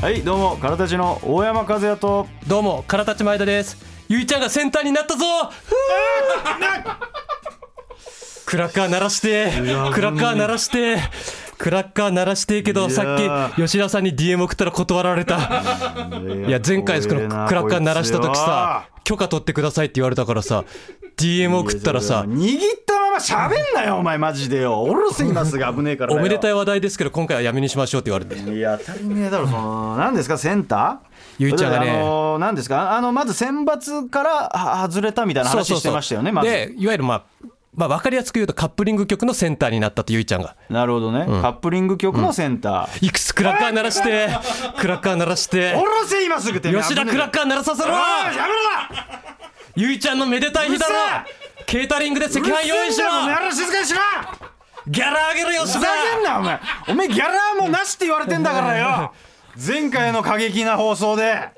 [0.00, 2.28] はいどうもからたちの大山和也と。
[2.46, 3.76] どうも、からたち前田です。
[4.08, 5.24] ゆいちゃんがセンターになったぞ。
[8.46, 9.50] クラッカー鳴らして、
[9.92, 10.98] クラッカー鳴らして、
[11.62, 13.50] クラッカー鳴らしてけど、さー。
[13.50, 15.36] っき吉田さんに DM 送ったら断られた。
[15.36, 20.64] いや、前回このクラッカー鳴らした時さ、許可取ってくださいって言われたからさ、
[21.16, 24.80] DM 送ったらさ、握ったまま喋んなよお前マジでよ。
[24.82, 28.34] おろせ今すぐ危ねえからいおめでたい話題ですけど、今回はやめにしましょうって言われて。
[28.40, 30.96] いや当たり前だろその何ですかセンター？
[31.38, 31.90] ゆいちゃんがね。
[31.92, 32.96] あの何ですか？
[32.96, 34.50] あのまず選抜から
[34.82, 36.50] あ外れたみたいな話してましたよねまず。
[36.50, 37.24] で、いわゆるまあ、
[37.74, 40.56] まあ、分かりやすく言うとカップリング曲のセンターになったとゆいちゃんが。
[40.68, 44.28] なるほどね、カップリング曲のセンター、いくつクラッカー鳴らして、
[44.78, 45.74] クラッカー鳴らして。
[45.74, 45.84] お。
[45.84, 46.82] ろせ今すぐてめえ。
[46.82, 47.92] 吉田クラッカー鳴らさせろ。
[47.92, 47.98] や
[48.32, 48.42] めろ
[49.74, 50.94] ゆいちゃんのめでたい日だろ。
[50.94, 54.00] うるケータリングで赤飯用意しろうるせえんだよお前ら静かにしろ。
[54.88, 56.60] ギャラあげろ吉ふざけん田なお前。
[56.88, 59.14] お前ギャラもなしって言われてんだからよ。
[59.56, 61.48] 前回の過激な放送で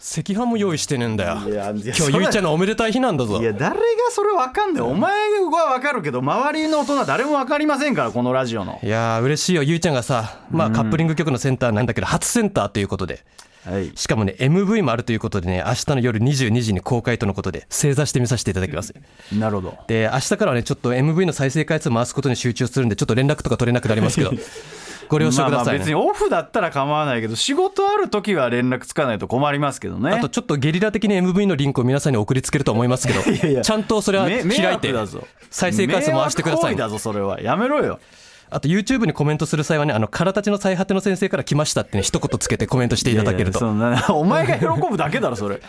[0.00, 1.50] 赤飯も用意してねえんだよ。
[1.50, 3.40] いや今日ゆいちゃんのおめでたい日なんだぞ。
[3.40, 4.82] いや誰がそれ分かんない。
[4.82, 5.12] お前
[5.50, 8.78] は分かるけど周りの大人誰も分かりませんからこのラジオの。
[8.82, 9.64] いやー嬉しいよ。
[9.64, 13.24] ゆいちゃんがさまあカップリング曲のセンターなんだけど初センターということで。
[13.64, 13.90] はい。
[13.96, 18.94] しかもね MV もあるということでね明日の夜22時に公開とのことで正座して見させていただきます。
[19.36, 19.78] なるほど。
[19.88, 24.30] で明日からはねちょっと MV の再生回数回すことに集中するんでちょっと連絡とか取れなくなりますけど
[25.08, 30.12] ご了承くださいね、別にオフだったら構わないけど仕事ある時は連絡つかないと困りますけどね。
[30.12, 33.20] あとちょっとゲリラ的に MV のリンクを皆さんに送りつけると思いますけど。
[33.30, 33.62] いやいや。
[33.62, 34.38] ちゃんとそれは開
[34.74, 34.94] いて
[35.50, 37.40] 再生回数回してくださいだぞそれは。
[37.40, 37.98] やめろよ
[38.50, 43.58] あと YouTube にコメントする際はねあの空たちの最果ての先生から来ましたってね一言つけてコメントしていただけると。
[43.58, 45.60] いやいやお前が喜ぶだけだろそれ。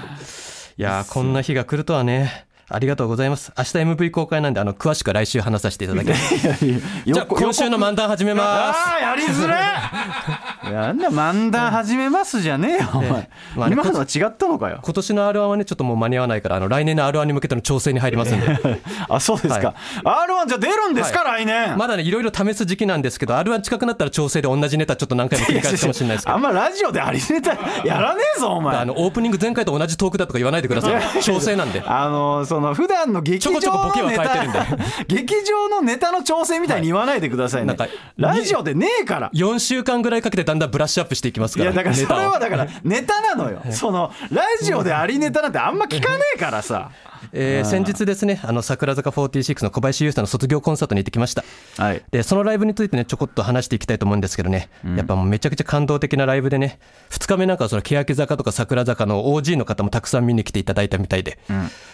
[0.80, 3.52] ーこんな日が来るとはねありがとうございます。
[3.58, 6.66] 明日 MV 公開なんであの詳しくは来週話させていただきます。
[6.66, 8.80] いやいやじゃあ今週の漫談始めます。
[8.80, 9.56] ああやりづれ。
[10.70, 14.80] えなんだ漫談始めますじゃねえよお前、まあね今のは違ったのかよ。
[14.84, 18.48] 今年の R1 はねちょっともう間に合わないからあの来年の R1 に向けての調整に入りますんで。
[19.10, 19.74] あそうですか、
[20.04, 21.78] R1 じゃあ出るんですか、来年。
[21.78, 26.36] まだねいろいろ試す時期なんですけど R1 近くなったら調整で同じネタちょっと何回も繰り返すかもしれないですけど。
[26.36, 27.52] あんまラジオでありネタ
[27.86, 28.78] やらねえぞお前。
[28.78, 31.24] あのオープニング前回と同じトークだとか言わないでください。
[31.24, 31.82] 調整なんで。
[31.86, 33.60] あのその普段の劇場の
[34.08, 34.46] ネタ
[35.08, 37.88] 劇場のネタの調整みたいに言わないでくださいね、なんか
[38.18, 39.30] ラジオでねえから。
[39.34, 43.62] 4週間ぐらいかけてだんだんブラッシュアップしていきますからいやだからそれはだからネタなのよ。
[43.72, 46.92] そのラジオでありネタなんてあんま聞かねえからさ
[47.32, 51.44] えー先日ですねあの桜坂46の小林優さんの卒業コンサートに行ってきました。
[51.78, 52.04] はい。
[52.12, 61.40] でそのライブについてねちょこっと話していきたいと思うんですけどね、やっぱもうめちゃくちゃ感動的なライブでね2日目なんかはその欅坂とか桜坂の OG の方もたくさん見に来ていただいたみたいで、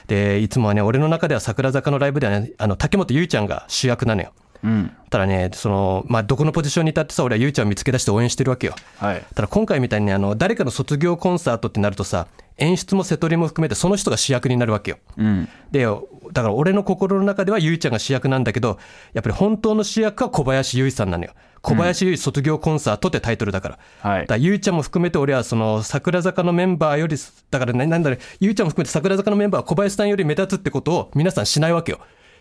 [0.07, 4.31] でいつもはね俺の中では桜坂のライブではねあの竹本結ちゃんが主役なのよ
[4.65, 4.91] うん。
[5.11, 8.75] ただねその、まあ、どこのポジションに立ってさ俺は結ちゃんを見つけ出して応援してるわけよ。
[8.97, 9.23] はい。
[9.35, 12.27] ただ今回みたいにねあの誰かの卒業コンサートってなるとさ
[12.57, 15.47] 演出も瀬戸りも含めてその人が主役になるわけよ、うん。
[15.71, 15.85] で
[16.33, 18.79] だから俺の心の中ではゆいちゃんが主役なんだけど
[19.13, 21.31] やっぱり本当の主役は小林ゆいさんなのよ。
[21.61, 24.21] 小林ゆい卒業コンサートってタイトルだから、はい。
[24.21, 27.17] だからゆいちゃんも含めて俺はその桜坂のメンバーより
[27.49, 31.99] だからねなんだろうゆいちゃんも含めて桜坂のメンバーは小林さんより目立つってことを皆さんしないわけよ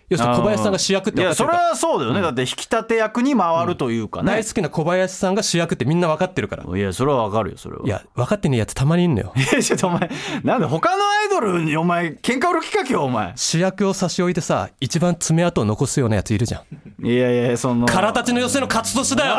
[0.09, 4.33] 要するに小林さんが主役っていやそれはそうだよね、だって引き立て役に回るというかね。
[4.33, 6.65] 大、好きな小林さんが主役ってみんな分かってるから。
[6.65, 7.83] いやそれはわかるよそれは。
[7.85, 9.33] いや分かってねえやつたまにいんのよ。
[9.63, 10.11] ちょっとお前
[10.43, 13.33] なんで他のアイドルにお前喧嘩売る気かけよお前。
[13.37, 16.63] 主役を差し置いてさ一番爪痕を残すようなやついるじゃ
[17.03, 17.07] ん。
[17.07, 17.87] いやいやその。
[17.87, 19.35] 空たちの寄せの勝ち年だよ。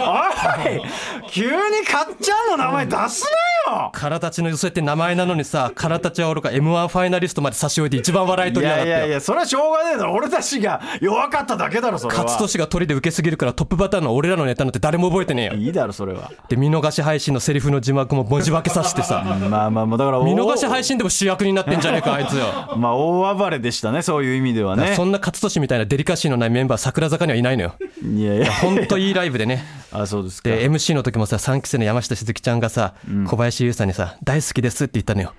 [0.00, 0.82] おい
[1.30, 3.24] 急にかっちゃんの名前出す
[3.68, 3.90] なよ。
[3.92, 10.12] 空たちの寄せって名前なのにさ空たちはおろか m 1ファイナリストまで差し置いて一番笑いい取りやがっていやいやそれはしょうがねえだろ。
[10.14, 12.24] 俺たちが弱かっただけだろそれは。
[12.24, 15.52] 勝利が鳥で受けすぎるからトップバッターの俺らのネタなんて誰も覚えてねえよ。
[15.54, 16.30] いいだろそれは。
[16.48, 19.22] で見逃し配信のセリフの字幕も文字化けさせてさ。
[19.50, 22.76] まあまあまあだから見逃し配信でも主役になってんじゃねえか あいつよ。
[22.76, 24.94] まあ大暴れでしたねそういう意味ではね。
[24.94, 27.74] そんな勝利みたいなデリカシーのないメンバー桜坂にはいないのよ。
[28.02, 28.52] いやいや。
[28.52, 29.64] ほんといいライブでね。
[29.92, 30.48] あそうですか。
[30.48, 32.94] で MC の時もさ3期生の山下しずきちゃんがさ、
[33.26, 35.32] 小林優さんにさ「大好きです」って言ったのよ、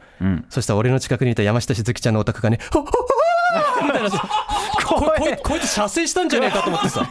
[0.49, 3.26] そしたら俺の近くにいた山下しずきちゃんのお宅がね「ほっほっほー
[3.83, 4.09] みたいな。
[4.09, 4.27] さ
[4.85, 7.07] ここい こいつ射精したんじゃねえかと思ってさ。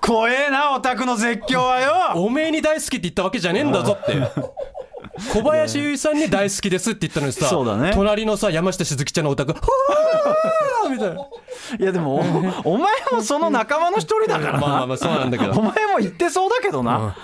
[0.00, 1.92] 怖えなオタクの絶叫はよ。
[2.14, 4.14] おめえに大好きって言ったわけじゃねえんだぞって。
[5.32, 7.92] 小林優衣さんに大好きですって言ったのにさそうだね。
[7.94, 11.14] 隣のさ山下しずきちゃんのお宅「ほーみたいな。
[11.78, 12.16] いやでも
[12.64, 14.58] おお前もその仲間の一人だからな。
[14.58, 15.52] まあまあまあそうなんだけど。
[15.52, 17.16] お前も言ってそうだけどな、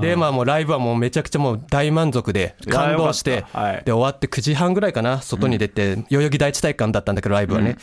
[0.00, 3.44] でまあもうライブはもうめちゃくちゃもう大満足で感動して
[3.84, 7.76] で終わって9時半ぐらいかな外に出て代々木第一体育館だったんだけどライブはね。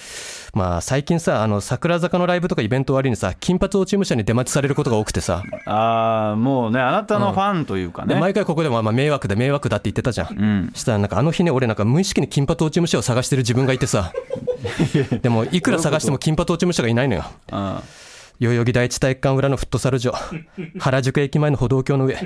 [0.53, 5.43] まあ最近さあの桜坂のライブとかイベント終わりにさ金髪落ち武者に出待ちされることが多くてさ。
[5.65, 10.71] ああもうねあなたのファンというかね、で毎回ここでもまあ迷惑だ迷惑だって言ってたじゃん。
[10.75, 14.11] したらなんかあの日ね俺なんか無意識に金髪落ち武者を探してる自分がいてさ。
[15.21, 17.25] でもいくら探しても金髪落ち武者がいないのよ。
[17.51, 17.79] うん
[18.43, 20.13] 代々木第一体育館裏のフットサル場。
[20.79, 22.17] 原宿駅前の歩道橋の上。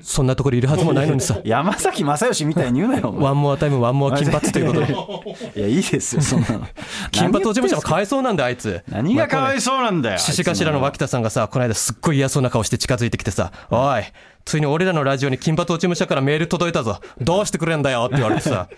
[0.00, 1.38] そんなところいるはずもないのにさ。
[1.44, 4.92] 山崎正義みたいに言うなよワンモアタイムワンモア金髪ということで。
[5.60, 6.68] いやいいですよそんなの。
[7.10, 7.88] 金髪落ち武者も何言ってんすか。
[7.88, 8.82] かわいそうなんだよあいつ。
[8.88, 14.04] 何がかわいそうなんだよ獅子頭の脇田さんがさこの間すっごい嫌そうな顔して近づいてきてさ「おい
[14.44, 17.00] ついに俺らのラジオに金髪落ち武者からメール届いたぞ。
[17.20, 18.68] どうしてくれんだよ」って言われてさ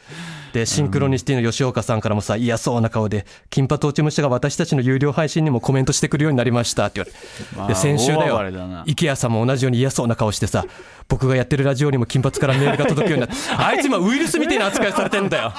[0.53, 7.57] でシンクロニシティの吉岡さんからもさ嫌そうな顔で「金髪落ち武者が私たちの有料配信にもコメントしてくるようになりました」って言われて。
[7.57, 8.41] まあで先週だよ
[8.87, 10.65] 池谷さんも同じように嫌そうな顔してさ
[11.11, 13.35] 僕がやってるラジオにも金髪からメールが届くようになって。
[13.59, 15.53] あいつ今ウイルスみたいな扱いされてんだよ。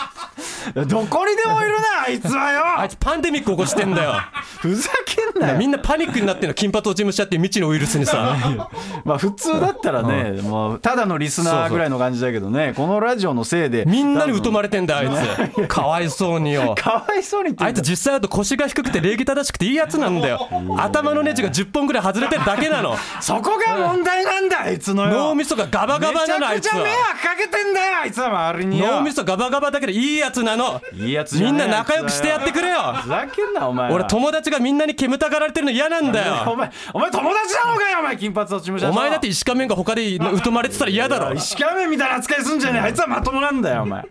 [0.88, 4.14] どこにでもいるなあいつはあよいつパンデミック起こしてんだよ。
[4.60, 5.58] ふざけんなよ。
[5.58, 8.38] みんなパニックになってるの金髪落ち武者っていう未知のウイルスにさ。
[9.04, 13.84] まあ普通だったらね、もうただのリスナーぐらいの感じだけどねこのラジオのせいで。
[13.86, 15.68] みんなに疎まれてんだよあいつ。
[15.68, 16.76] かわいそうによ。
[16.78, 20.48] かわいそうにってあいつ実際だと腰が低くて礼儀正しくていいやつなんだよ。
[20.78, 22.96] 頭のネジが10本ぐらい外れてるだけなの。
[23.20, 25.12] そこが問題なんだあいつのよ。
[25.30, 28.92] 脳みそがガバガバなのあいつめちゃくちゃ迷は惑かけてんだよあいつは周りによ。
[28.92, 30.82] 脳みそガバガバだけどいいやつなの。
[30.94, 32.94] いいやつみんな仲良くしてやってくれよ。
[33.02, 33.96] ふざけんなお前は。
[33.96, 36.52] 俺友達がみんなに煙たがられてるの嫌なんだよ。
[36.52, 41.34] お前お前友達なのかよお前金髪落ち武者とお前だって石仮面が他で疎まれてたら嫌だろ。
[41.34, 44.06] 石川面みたいな扱いすんじゃねえあいつはまともなんだよお前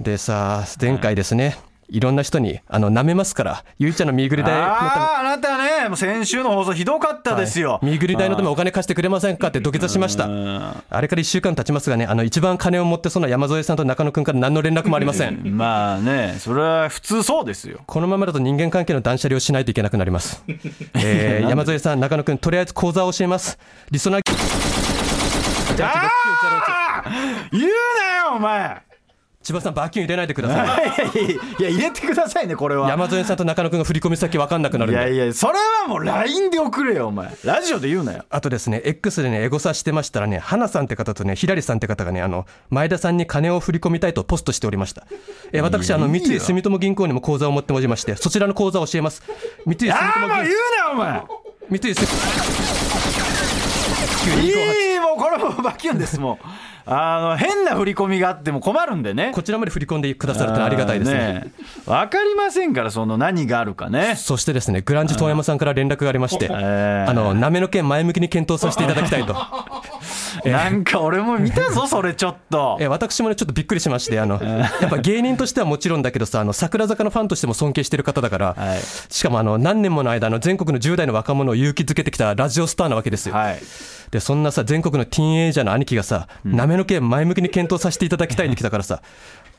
[0.00, 1.58] でさ前回ですね
[1.90, 10.26] いろんな人にあの舐めますからゆいちゃんの身ぐり代あああなたねもう先週の放送ひどかったですよ、身ぐり代のためお金貸してくれませんかって土下座しました。
[10.90, 15.56] あれから1週間経ちますがねあの一番金を持ってそうな山添さんと中野くんから何の連絡もありません。
[15.56, 17.80] まあねそれは普通そうですよ。
[17.86, 20.44] このままだと人間関係の断捨離をしないといけなくなります、
[20.94, 23.58] えー山添さん中野くんとりあえず講座を教えます。
[23.90, 24.22] リソナー！
[25.80, 26.10] あ
[27.04, 27.04] あ
[27.50, 27.72] 言うなよ
[28.36, 28.87] お前
[29.42, 30.86] 千葉さんバキュン入れないでください。
[31.60, 32.88] いや入れてくださいねこれは。
[32.88, 37.30] 山添さんと中野くんが振り込み先分かんなくなるいやいやそれはもう LINE で送れよお前。
[37.44, 38.24] ラジオで言うなよ。
[38.28, 45.06] あとですね X でねエゴサしてましたらね花さんって方とねひらりさんって方がねあの前田さんに金を振り込みたいとポストしておりました。
[45.52, 49.22] え私あの三井住友銀行にも口座を持っておりましてそちらの口座を教えます。
[49.64, 51.22] 三井住ああもう言う友銀なお前。
[51.70, 52.67] 三井住
[54.26, 56.46] いいもうこれもうバキュンですもう。
[56.90, 59.32] あの変な振り込みがあっても困るんでね。
[59.34, 61.52] こちらまで振り込んでくださるとありがたいですね。
[61.84, 64.14] わかりませんからその何があるかね。
[64.16, 67.10] そしてですねグランジ遠山さんから連絡がありましてえー。
[67.10, 69.36] あのなめの件前向きに検討させていただきたいと
[70.44, 72.76] なんか俺も見たぞ それちょっと。
[72.80, 78.80] え私もねちょっとびっくりしましてあのやっぱ芸人としてはもちろんだけどさあの桜坂のファンとしても尊敬してる方だから、はい。
[79.12, 83.60] しかもあの何年もの間あの全国の10代の若者を勇気づけてきたラジオスターなわけですよ、はい。
[84.10, 89.02] でそんなさ全国のティーンエイジャーの兄貴がさ、なめの件前向きに検討させていただきたいって来たからさ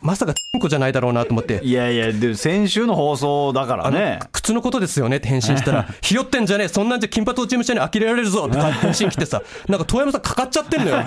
[0.02, 1.60] まさかチンコじゃないだろうなと思って。
[1.64, 4.20] いやいやで先週の放送だからね。
[4.32, 5.18] 靴のことですよね。
[5.18, 8.48] って返信したら、 ひよってんじゃねえ、そんなんじゃ金髪落ち武者に呆れられるぞ。
[8.50, 10.98] って返信来てさ、なんか遠山さんかかっちゃってんのよ。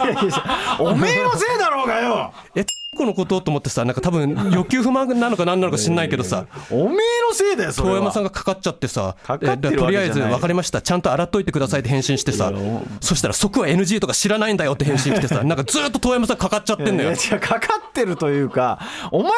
[0.79, 2.33] おめえのせいだろうがよ。
[2.55, 2.65] え、
[2.95, 3.41] このこと？
[3.41, 6.97] と思ってさ、なんか多分欲求不満なのか何なのか知んないけどさ、おめえ
[7.29, 12.53] のせいだよそれ遠は山さんがかかっちゃってさ、かかってるえとりあえず分かりました、ちゃんと洗っといてくださいって返信してさ。
[13.01, 17.13] そしたら即は NG とか知らないんだよって返信来てさ、なんかずっと遠山さんかかっちゃってんのよ。
[17.13, 17.41] いや。
[17.41, 18.79] かかってるというか
[19.11, 19.31] お前が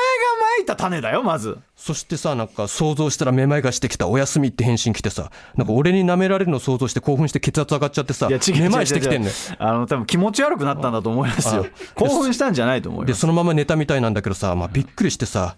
[0.58, 1.58] まいた種だよまず。
[1.76, 9.34] そしてさ、なんか想像したらめまいがしてきた、お休みって返信来てさ、なんか俺に舐められるのを想像して興奮して血圧上がっちゃってさ、めまいしてきてんのよ。
[9.58, 11.66] あの多分気持ち悪くなったんだと思いますよ。
[11.94, 13.20] 興奮したんじゃないと思いでます。
[13.20, 15.56] そのまま寝たみたいなんだけどさ、まあ、びっくりしてさ、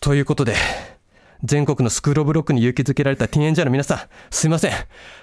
[0.00, 0.54] ということで
[1.44, 3.98] 全国のスクールオブロックに勇気づけられたティーンエンジャーの皆さん
[4.30, 4.72] すいません。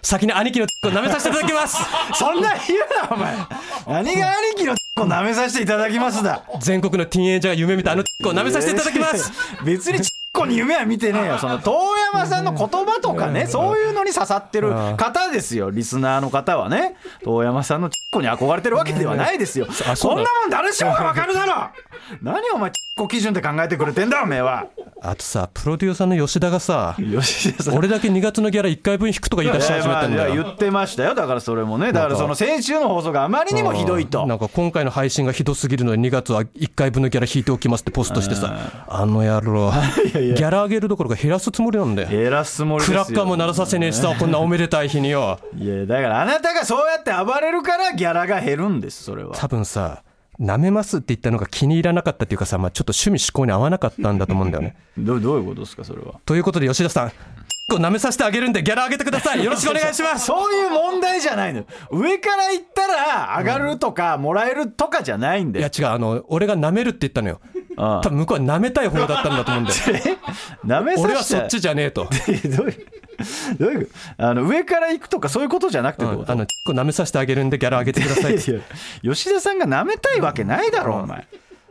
[0.04, 1.78] 先に兄貴のを舐めさせていただきます。
[2.14, 4.04] そんな言うなお前。
[4.04, 4.76] 何が兄貴のを
[5.08, 6.44] 舐めさせていただきますだ。
[6.60, 9.32] 全国のティーンエンジャーが夢見たあのを舐めさせていただきます。
[9.66, 10.00] 別に
[10.34, 11.38] ちっこに夢は見てねえよ。
[11.40, 11.74] その遠
[12.14, 15.72] 山さんの言葉とかねそういうのに刺さってる方ですよ。
[15.72, 16.96] リスナーの方はね。
[17.22, 19.68] 遠山さんのちっこに憧れてるわけではないですよ。
[19.90, 21.54] あそんなもん誰しもがわかるだろ。
[22.24, 24.68] 何お前こ基準で考えてくれてんだおめえは。
[25.02, 26.96] あとさプロデューサーの吉田がさ
[27.74, 30.44] 俺だけ2月のギャラ1回分引くとか言い出し始めてんだよ。
[30.44, 31.14] 言ってましたよ。
[31.14, 34.26] だからそれもねだからその先週の放送があまりにもひどいと。
[34.28, 38.56] なんか今回の配信がひどすぎるので2月は1回分のギャラ引いておきますってポストしてさ
[38.88, 39.74] あの野郎
[40.28, 42.10] ギャラ上げるどころか減らすつもりなんだよ。
[42.10, 43.04] 減らすつもりですよ。
[43.04, 49.36] クラッカーも鳴らさせねえしさこんなおめでたい日によいやだからあなたがそうやって暴れるからギャラが減るんですそれは。
[49.36, 50.04] 多分さ
[50.40, 54.76] 舐めますって言ったのが気に入らなかったっていうかさ、まあ、ちょっと趣味思考に合わなかったんだと思うんだよね。
[54.98, 56.16] どどういうことですかそれは。
[56.26, 57.12] ということで吉田さん
[57.70, 59.44] こう舐めさせてあげるんでギャラ上げてください。
[59.44, 60.26] よろしくお願いします。
[60.26, 61.66] そういう問題じゃないのよ。
[61.92, 65.68] 上から言ったら上がるとかもらえるとかじゃないんだよ。
[65.68, 67.40] いや違うあの俺が舐めるって言ったのよ
[67.78, 69.78] 多分向こうは舐めたい方だったんだと思うんだよ。
[70.66, 71.02] 舐めさせて。
[71.02, 72.08] 俺はそっちじゃねえと。
[72.58, 72.88] どういう
[73.60, 78.36] どういうあの上から行くとかそういうことじゃなくてってことあの舐めさせてあげるんでギャラ上げてください
[79.04, 81.28] 吉田さんが舐めたいわけないだろお前。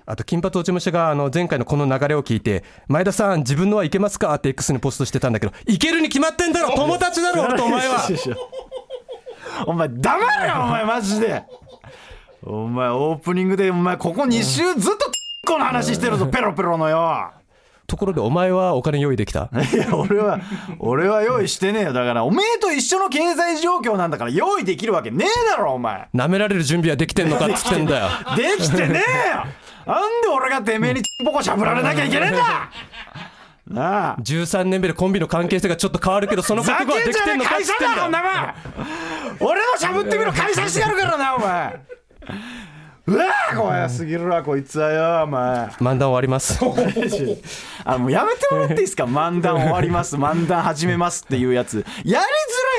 [0.07, 4.35] あと金髪落ち武者があの前回のこの流れを聞いて前田さん自分のはいけますか？
[4.35, 8.00] って X にポストしてたんだけどいけるに決まってんだろ友達だろ俺とお前は。
[9.66, 11.42] お前黙れよお前マジで。
[12.42, 15.11] お前オープニングでお前ここ2週ずっと
[15.47, 17.33] この話してるぞペロペロのよ。
[17.87, 19.51] ところでお前はお金用意できた？
[19.53, 20.39] いや俺は
[20.79, 21.93] 俺は用意してねえよ。
[21.93, 26.09] だからおめえと一緒の経済状況なんだから用意できるわけねえだろお前。
[26.15, 28.07] 舐められる準備はできてんのかっつってんだよ。
[28.37, 29.31] できてねえ。
[29.31, 29.45] よ。
[29.87, 32.71] なんで俺がてめえにポコしゃぶられなきゃいけねえんだ。
[33.67, 34.17] なあ。
[34.21, 38.55] 13年目でコンビの関係性がちょっと変わるけどその覚悟はできてんのかっつってんだよ。
[39.41, 41.75] 俺のしゃぶってみろ解散してやるからなお前。
[41.75, 41.81] う
[43.81, 45.67] わー怖すぎるわこいつはよお前。
[45.81, 46.59] 漫談終わります。
[47.85, 49.05] あもうやめてもらっていいですか？
[49.05, 50.17] 漫談終わります。
[50.17, 51.85] 漫談始めますっていうやつ。
[52.05, 52.25] やり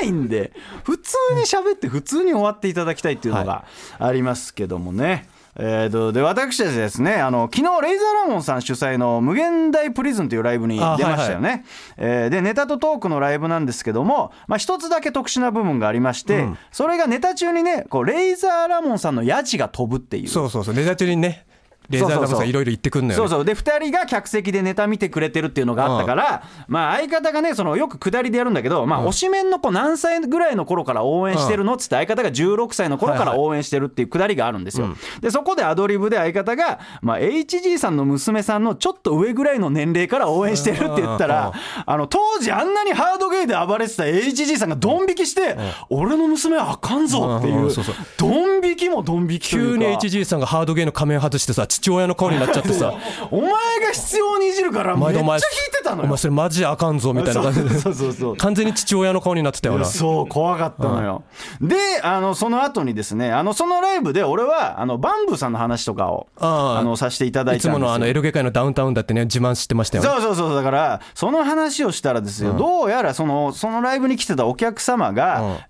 [0.00, 0.52] づらいんで
[0.84, 3.64] 普通に喋って普通に終わっていただきたいっていうのが
[3.98, 11.64] ありますけどもね、えーとで私たちですねあの昨日レイザーラモンさん主催の「無限大プリズン」というライブに出ましたよね、
[11.98, 20.28] えーでネタとトークのライブなんですけども、まあ、一つだけ特殊な部分がありまして、それがネタ中にねこうレイザーラモンさんのヤジが飛ぶっていう。
[20.28, 21.44] そうそうそうネタ中にね
[21.92, 23.44] レーザーダムさんいろいろ言ってくんのよ、ね、そうそう。
[23.44, 34.88] で2人が客席でネタ見てくれてるっていうのがあったから、まあ相方がねそのよく下りでやるんだけど、まあ、推しメンの子何歳ぐらいの頃から応援してるのっつって相方が16歳の頃から応援してるっていう下りがあるんですよ、
[35.20, 41.52] でそこでアドリブで相方が、まあ、HG さんの娘さんのちょっと上ぐらいの年齢から応援してるって言ったら
[41.84, 45.56] あの当時あんなにハードゲイで暴れてた HG さんがドン引きして
[45.90, 47.70] 「俺の娘はあかんぞ」っていう。
[48.18, 52.94] ドン引きもドン引き急に HG さんがハードゲーの仮面外してさ父親の顔になっちゃってさ。
[53.30, 53.58] お前が
[53.92, 55.40] 必要にいじるからめっちゃ引い
[55.72, 56.04] てたのよ。
[56.04, 57.42] お前それマジあかんぞみたいな。
[57.42, 58.36] 感じでそうそうそう。
[58.36, 59.84] 完全に父親の顔になってたよな。
[59.84, 61.24] そう怖かったのよ、
[61.60, 66.84] であのその後にですねあのそのライブで俺はあのバンブーさんの話とかをああ。
[66.84, 67.80] のさせていただいいつたんですよ。
[67.80, 70.10] ものあのエロゲ界のダウンタウンだってね自慢してましたよね。
[70.10, 75.60] そうそうそうだからその話をしたらですよ、どうやらそのそのライブに来てたお客様が、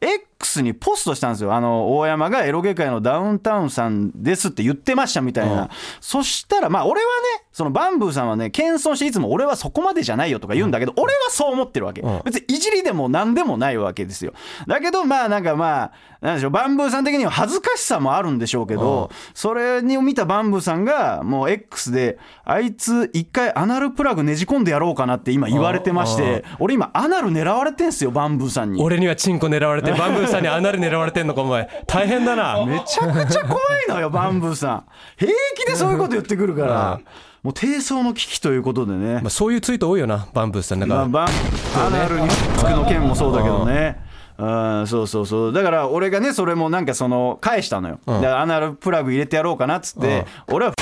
[0.42, 1.54] X にポストしたんですよ。
[1.54, 5.68] あの大山がエロゲ界のダウンタウンさんですって言ってましたみたいな、うん。
[6.00, 12.22] そしたらまあ俺はねそのバンブーさんはね謙遜していつも俺はそこまでじゃないよとか言うんだけど、俺はそう思ってるわけ、うん。
[12.24, 14.32] 別にいじりでも何でもないわけですよ。
[14.66, 28.82] だけどまあなんかまあなんでしょうバンブーさん的には恥ずかしさもあるんでしょうけど、それに見たバンブーさんがもう X であいつ一回アナルプラグねじ込んでやろうかなって今言われてまして俺今アナル狙われてんすよバンブーさんに。
[28.82, 31.68] 俺にはチンコ狙われてバンブーさんにアナル狙われてんのかお前。
[31.86, 32.64] 大変だな。
[32.64, 34.84] めちゃくちゃ怖いのよバンブーさん。
[35.16, 37.00] 平気でそういうこと言ってくるから
[37.42, 39.14] もう低層の危機ということでね。
[39.14, 44.00] まあ、そういうツイート多いよなバンブーさんなんか、まあ、バンアナルにつくの件もそうだけどね。
[44.38, 44.46] う
[44.82, 45.52] ん、そうそうそう。
[45.52, 48.20] だから俺がねそれもなんかその返したのよ、ん。
[48.20, 50.74] でアナルプラグ入れてやろうかなっつって、俺は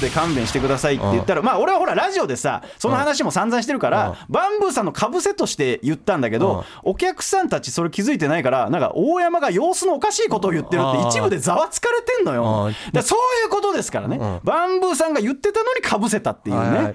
[0.00, 12.70] で勘弁してくださいって言ったら、まあ俺はほらラジオでさその話も散々してるから、バンブーさんのかぶせとして言ったんだけど、お客さんたちそれ気づいてないからなんか大山が様子のおかしいことを言ってるって一部でざわつかれてんのよ。
[12.92, 16.94] だそういうことですからね、バンブーさんが言ってたのにかぶせたっていうね、はいはいは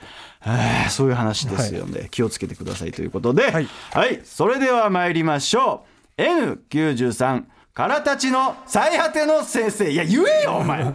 [0.85, 4.15] あそういう話ですよね、気をつけてくださいということで、ははい。
[4.15, 5.85] い、それでは参りましょ
[6.17, 6.21] う。
[6.21, 7.43] N93
[7.73, 9.91] からたちの最果ての先生。
[9.91, 10.93] いや言えよお前。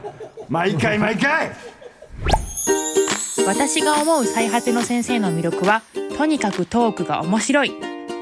[0.48, 1.50] 毎回毎回
[3.46, 5.82] 私が思う最果ての先生の魅力は
[6.16, 7.72] とにかくトークが面白い。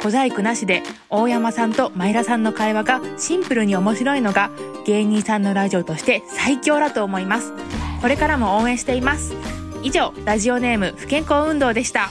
[0.01, 4.51] 小細工なしで大山さんと前田さんの会話がシンプルに面白いのが
[4.87, 7.53] 芸人さんのラジオとして最強だと思います。
[8.01, 9.35] これからも応援しています。
[9.83, 12.09] 以上ラジオネーム不健康運動でした。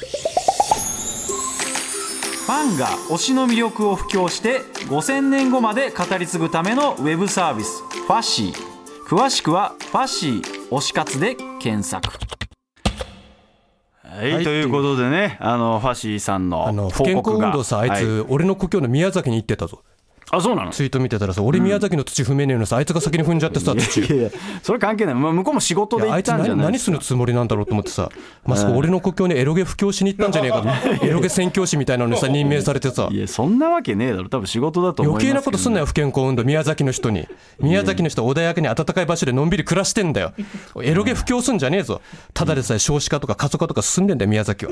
[2.46, 8.54] ファンが推しの魅力を布教して5000年後まで語り継ぐためのウェブサービスファシー。
[9.06, 12.37] 詳しくはファッシー推し活で検索。
[14.10, 14.44] はい、はい。
[14.44, 18.26] ということでねあのファッシーさんのあの不健康運動さあいつ、はい。
[18.30, 19.84] 俺の故郷の宮崎に行ってたぞ
[20.32, 20.72] あそうなの？
[20.72, 24.30] ツイート見てたらさ俺宮崎の土踏めねえのさあいつが先に踏んじゃってさ土いやいや
[24.62, 28.10] それ関係ない、まあ、向こうも仕事で行っいやあいつ何たんじゃない何するつもりなんだろうと思ってさ
[28.46, 30.68] まさか俺の故郷にエロゲ布教しに行ったんじゃねえかと。
[31.06, 33.10] エロゲ宣教師みたいなのにさ任命されてさ。
[33.12, 34.30] いやそんなわけねえだろ。
[34.30, 37.28] 多分仕事だと思います余計なことすんなよよ不健康運動宮崎の人に。
[37.60, 40.34] 宮崎の人は穏やかに暖かい場所でのんびり暮らしてんだよ。
[40.82, 42.02] エロゲ布教すんじゃねえぞ。
[42.34, 44.72] ただでさえ少子化とか過疎化とか進んでんだよ宮崎は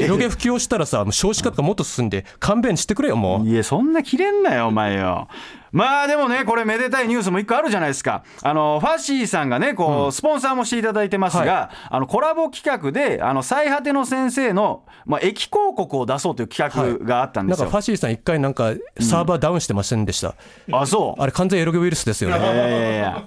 [0.00, 3.48] エロゲ布教したらさもう少子化とかもっと進んで勘弁してくれよもう。
[3.48, 5.28] いやそんな切れんなよお前よ。
[5.70, 8.24] まあでもねこれめでたいニュースも一個あるじゃないですか。
[8.42, 20.34] あのファッシーさんがねこう、スポンサーもしていただいてますが、あのコラボ企画であの最果ての先生の、まあ、駅広告を出そうという企画があったんですよ、なんかファシーさん一回なんかサーバーダウンしてませんでした、
[20.72, 21.22] あそう。
[21.22, 22.38] あれ完全エロゲウイルスですよね。
[22.38, 23.24] いやいやいや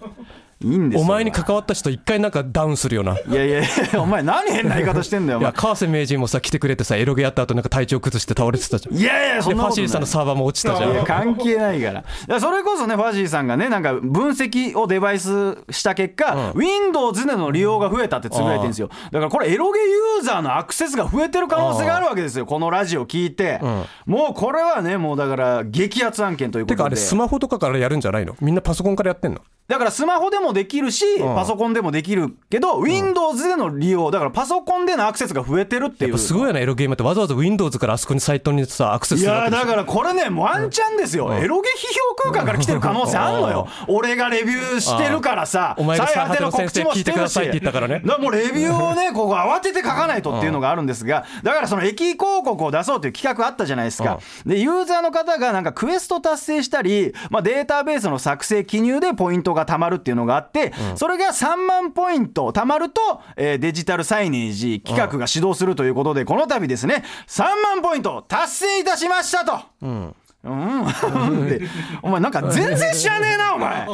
[0.64, 1.06] いいんですよ。
[1.06, 3.18] お前に関わった人一回なんかダウンするよな。
[3.18, 3.64] いやいやい
[3.94, 8.98] やお前何変な言い方してんだよいや川瀬名人もさ来てくれてさエロゲやった後なんか体調崩して倒れてたじゃん。
[8.98, 12.40] いやいやそでファシーさんのサーバーも落ちたじゃいやん関係ないから。
[12.40, 18.90] それこそねファジーさんがねなんか分析をデバイスした結果、Windows での利用が増えたってつぶやいてるんですよ。
[19.12, 23.60] だからこれエロゲユーザーのアクセスが増えてる可能性があるわけですよこのラジオ聞いて、
[24.06, 26.76] もうこれはねもうだから激アツ案件ということで。
[26.76, 28.36] てかあれスマホとかからやるんじゃないの？
[28.42, 29.42] みんなパソコンからやってんの？
[29.72, 36.12] だからスマホでもできるし、パソコンでもできるけど、Windows での利用だからパソコンでのアクセスが増えてるっていう。
[36.12, 37.04] やっぱすごいよねエロゲームって。
[37.04, 39.62] わざわざ Windows からあそこにサイトにさアクセスいするわけでしょ。
[39.62, 41.88] やーだからこれねワンチャンですよ、エロゲ批
[42.20, 48.02] 評空間から来てる可能性あんのよ、俺がレビューしてるからさお前が最果ての告知もして聞いてくださいって言ったからね。
[48.06, 54.20] だもうレビューをねここ慌てて書かないとっていうのがあるんですがだからその駅広告を出そうという企画あったじゃないですか。
[54.46, 62.52] でユーザーの方がなんかクエスト達成したり、まあ、データベースの作成記入でポイントが貯まるっていうのがあって、それが3万ポイント。
[62.52, 63.02] 貯まると、
[63.36, 69.60] えーデジタルサイネージ企画が始動するということでこの度ですね3万ポイント達成いたしましたと。
[69.82, 70.16] うん、
[71.48, 71.62] で
[72.02, 73.88] お前なんか全然知らねえな お前。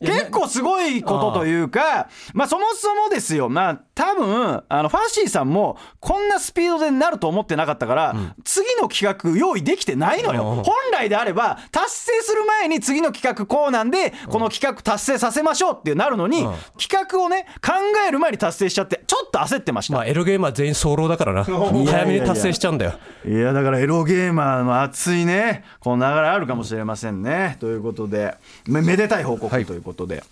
[0.00, 3.48] 結構すごいことというかまあそもそもですよ。
[3.48, 8.14] まあ多分あのファッシーさんもこんなスピードでなると思ってなかったから、
[8.44, 10.42] 次の企画用意できてないのよ。
[10.44, 10.62] うん。
[10.62, 16.54] 本来であれば達成する前に次の企画こうなんでこの企画達成させましょうってなるのに、うん。
[16.78, 17.72] 企画をね考
[18.08, 19.94] える前に達成しちゃってちょっと焦ってました。
[19.94, 21.44] まあエロゲームは全員早漏だからな。
[21.44, 22.92] 早めに達成しちゃうんだよ。
[23.26, 27.56] いやだからエロゲーマーの熱いねこの流れあるかもしれませんね。
[27.60, 30.22] ということでめめでたい報告ということで、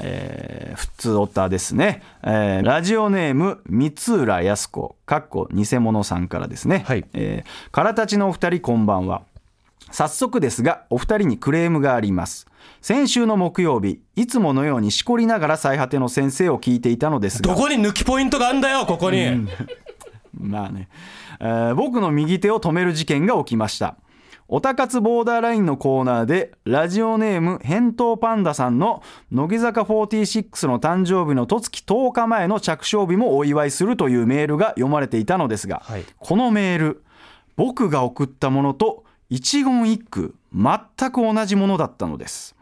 [0.00, 7.04] えー普通オタですね、えーラジオネーム三浦靖子かっこ偽物さんからですね、はい。
[7.12, 9.22] えーからたちのお二人こんばんは。
[9.90, 12.46] 早速ですがお二人にクレームがあります。
[12.80, 17.54] 先週の木曜日いつものようにしこりながら最果ての先生を聞いていたのですが。
[17.54, 19.48] どこに抜きポイントがあんだよここに、
[20.38, 20.88] まあね、
[21.40, 23.96] えー僕の右手を止める事件が起きました。
[24.46, 29.02] おたかつボーダーラインのコーナーでラジオネーム返答パンダさんの
[29.32, 36.04] 乃木坂46の誕生日の十月10日前の着床日もお祝いするというメールが読まれていたのですが、はい。
[36.18, 37.02] このメール
[37.56, 42.54] 僕が送ったものと一言一句全く同じものだったのです。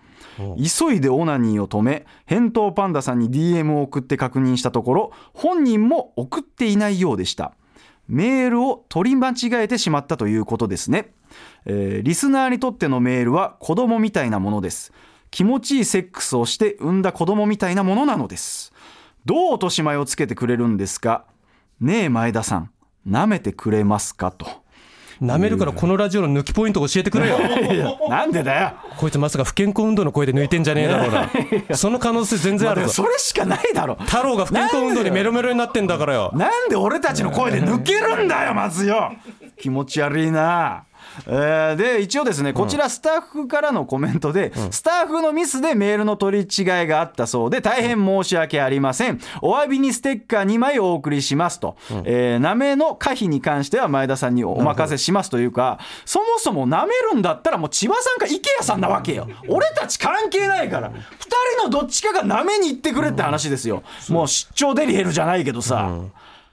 [0.56, 7.52] 急いでオナニーを止め返答パンダさんに DM を送って確認したところ本人も送っていないようでした
[8.14, 11.14] メールを取り間違えてしまったということですね、
[11.64, 14.92] えーリスナーにとってのメールは子供みたいなものです。
[15.30, 18.74] 気持ちいいセックスをして産んだ子供みたいなものなのです。
[19.24, 21.24] どう落とし前をつけてくれるんですか？
[21.80, 22.70] ねえ前田さん。
[23.08, 24.30] 舐めてくれますか？
[24.30, 24.61] と。
[25.22, 27.38] 舐めるからこのラジオの抜きポイント教えてくれよ。
[28.08, 28.72] なんでだよ。
[28.96, 31.10] こいつまさか不健康運動の声で抜いてんじゃねえだろう
[31.68, 31.76] な。
[31.76, 32.88] その可能性全然あるぞ。
[32.88, 33.94] それしかないだろ。
[33.94, 36.32] 太郎が不健康運動にメロメロになってんだからよ。
[36.34, 39.12] なんで俺たちの声で抜けるんだよまずよ。
[39.56, 40.84] 気持ち悪いな
[41.26, 49.20] えーで一応ですねこちらスタッフからのコメントで、スタッフのミスでメールの取り違いがあったそうで大変申し訳ありません。
[49.40, 59.28] お詫びにステッカー2枚お送りしますと、えーなめの可否に関しては前田さんにお任せしますというかそもそもなめるんだったらもう千葉さんか池谷さんなわけよ。
[59.48, 60.90] 俺たち関係ないから。
[60.90, 60.94] 2
[61.56, 63.82] 人のどっちかがなめに行ってくれって話ですよ。
[64.08, 65.90] もう出張デリヘルじゃないけどさ、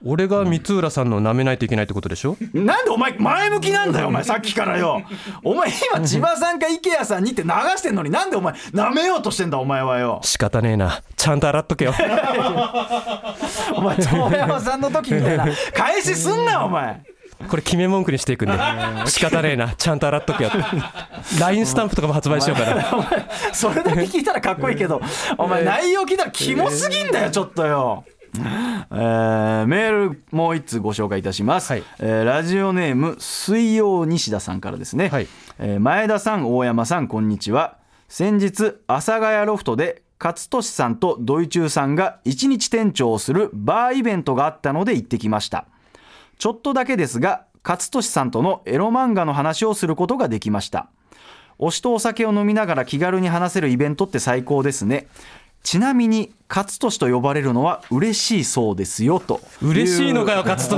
[0.04, 2.36] 俺が三浦さんの舐めないといけないってことでしょ？
[2.54, 4.24] なんでお前前向きなんだよお前。
[4.24, 5.02] さっきからよ。
[5.44, 8.10] お前今千葉さんか池谷さんにって流してんのに。
[8.10, 10.20] なんでお前舐めようとしてんだお前はよ。
[10.22, 11.02] 仕方ねえな。
[11.16, 11.92] ちゃんと洗っとけよ。
[13.74, 15.46] お前遠山さんの時みたいな。
[15.74, 17.02] 返しすんなお前。
[17.48, 18.54] これ決め文句にしていくんで。
[19.06, 19.74] 仕方ねえな。
[19.76, 20.50] ちゃんと洗っとけよ。
[21.38, 22.84] LINE スタンプとかも発売しようかな
[23.52, 25.00] それだけ聞いたらかっこいいけど。
[25.36, 28.04] お前内容聞いたらキモすぎんだよちょっとよ。
[28.34, 31.84] えーメールもう一通ご紹介いたします、はい。
[31.98, 35.28] えーラジオネーム水曜西田さんからですね、はい。
[35.58, 37.78] えー前田さん大山さんこんにちは。
[38.08, 45.66] 先日阿佐ヶ谷ロフトで勝利さんとドイチューさんが一日店長をするバーイベントがあったので行ってきました。
[46.38, 50.88] ちょっとだけですが勝利さんとのエロ漫画の話をすることができました。
[51.58, 55.08] 推しとお酒を飲みながら気軽に話せるイベントって最高ですね。
[55.62, 59.40] ちなみに勝利と呼ばれるのは嬉しいそうですよと。
[59.62, 60.68] 嬉しいのかよ勝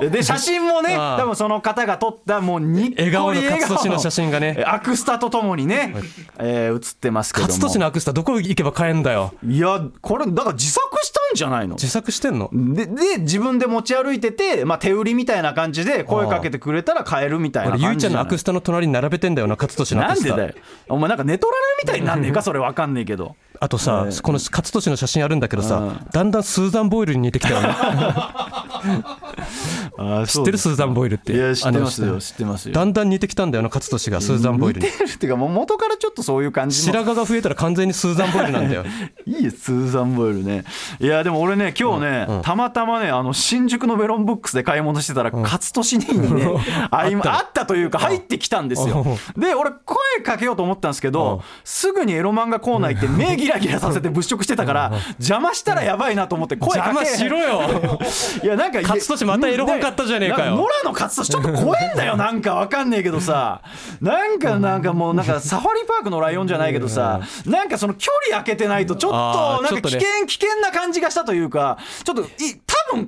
[0.00, 4.64] 利 で写真もね多分その方が撮ったもうにっこり笑顔の笑勝利の写真がね。
[4.66, 5.94] アクスタとともにね、
[6.38, 7.52] えー写ってますけども。
[7.54, 9.32] 勝利のアクスタどこ行けば買えんだよ。
[9.46, 11.74] いやこれだから自作したんじゃないの？
[11.74, 12.50] 自作してんの？
[12.52, 20.28] でで自分で持ち歩いてて、まあ、手売りみたいな感じで声かけてくれたら買えるみたいな俺ゆいちゃんのアクスタの隣に並べてんだよな勝利のアクスタ。
[20.30, 20.64] なんでだよ。
[20.88, 22.42] お前なんか寝取られるみたいになんねえか？
[22.42, 27.68] それわかんねえけどあとさ、この勝利の写真あるんだけどさ、だんだんスーザン・ボイルに似てきたよね
[30.26, 31.32] 知ってるスーザン・ボイルって。
[31.32, 32.74] いや知ってますよ知ってますよ。
[32.74, 34.20] だんだん似てきたんだよな勝利が。
[34.20, 34.86] スーザン・ボイルに。
[34.86, 36.92] 似てるっていうかもう元からちょっとそういう感じの。
[36.92, 38.84] 白髪が増えたら完全にスーザン・ボイルなんだよ。
[39.26, 40.64] いいよスーザン・ボイルね。
[41.00, 46.48] いやでも俺ね今日ね、たまたまねあの新宿のメロンブックスで買い物してたら、勝利兄にね
[46.90, 49.04] あいあったというか入ってきたんですよ。
[49.36, 56.90] で俺声かけようと思ったんですけどすぐにエロ漫画コーナー行って目ギラギラさせて物色してたから邪魔したらやばいなと思って声かけ。
[56.90, 57.62] 邪魔しろよ。
[58.42, 60.56] いやなんか勝利またエロ本買ったじゃねえかよ。
[60.56, 63.62] 野良の勝利ちょっと怖えんだよなんかわかんねえけどさ。
[64.00, 67.20] なんかなんかもうなんかサファリパークのライオンじゃないけどさ。
[67.46, 71.78] なんかその距離空けてないとちょっとなんか危険危険な感じがしたというか。
[72.04, 72.26] ちょっとい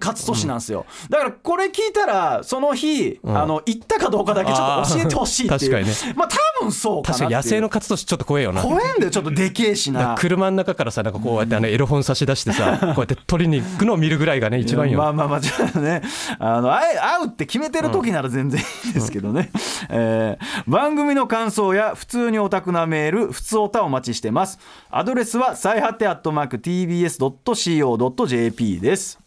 [0.00, 0.86] 勝利なんですよ。
[1.08, 5.72] だからこれ聞いたらその日あの行ったかどうかだけちょっと教えてほしいっていう。
[5.72, 8.62] 確かにまあ多分そうかな確かに野生の勝利ちょっと怖えよな。
[8.62, 10.14] 怖えんだよちょっとでけえしな。
[10.18, 16.02] 車の中からさなんかこうやってあのエロ本差し出してさ こうやって取りに行くのを見るぐらいがね一番いいよまあまあまあちょっとね。
[16.38, 16.94] あの会
[17.24, 19.50] うって決めてる時なら全然いいんですけどね、
[19.90, 24.58] えー番組の感想や普通にオタクなメール普通オタお待ちしてます。
[24.90, 29.18] アドレスは最果てアットマーク TBS.CO.JP です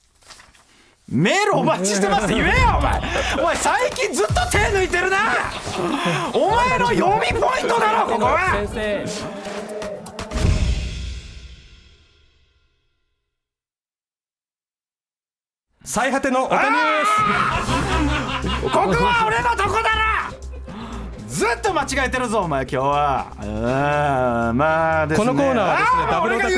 [1.09, 2.25] メールお待ちしてます。
[2.25, 3.01] って言えよお前。
[3.39, 5.17] お前最近ずっと手抜いてるな。
[6.33, 8.67] お前の読みポイントだろここは。
[8.67, 9.05] 先生
[15.85, 20.29] 最果てのおたニューここは俺のとこだな。
[21.29, 24.53] ずっと間違えてるぞお前今日は。
[24.53, 25.25] まあですね。
[25.25, 26.53] このコーナーはですねダブルオタク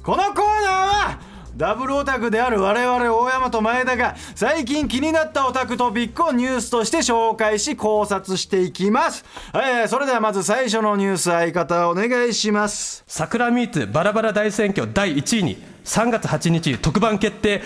[0.00, 13.02] このコーナーはダブルオタクである我々大山と前田が最近気になったオタクトピックをニュースとして紹介し考察していきます、えーそれではまず最初のニュース相方お願いします。
[13.06, 17.62] 桜ミーツバラバラ大選挙第1位に3月8日特番決定。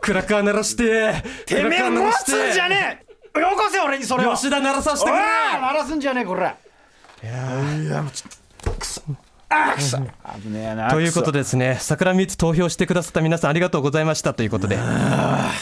[0.00, 1.14] クラッカー鳴らして
[1.46, 3.02] てめえ持つんじゃね
[3.34, 3.40] え。
[3.40, 5.22] よこせ俺にそれを吉田鳴らさせてくれ。
[5.60, 6.54] 鳴らすんじゃねえこれ
[7.22, 8.91] いやいやもうちょっとくそ
[9.52, 9.98] あーくそ。
[9.98, 14.78] 危ねえなということですね桜ミーツ投票してくださった皆さんありがとうございましたということで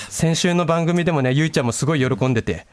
[0.09, 2.67] 先週の番組でもねゆいちゃんもすごい喜んでて、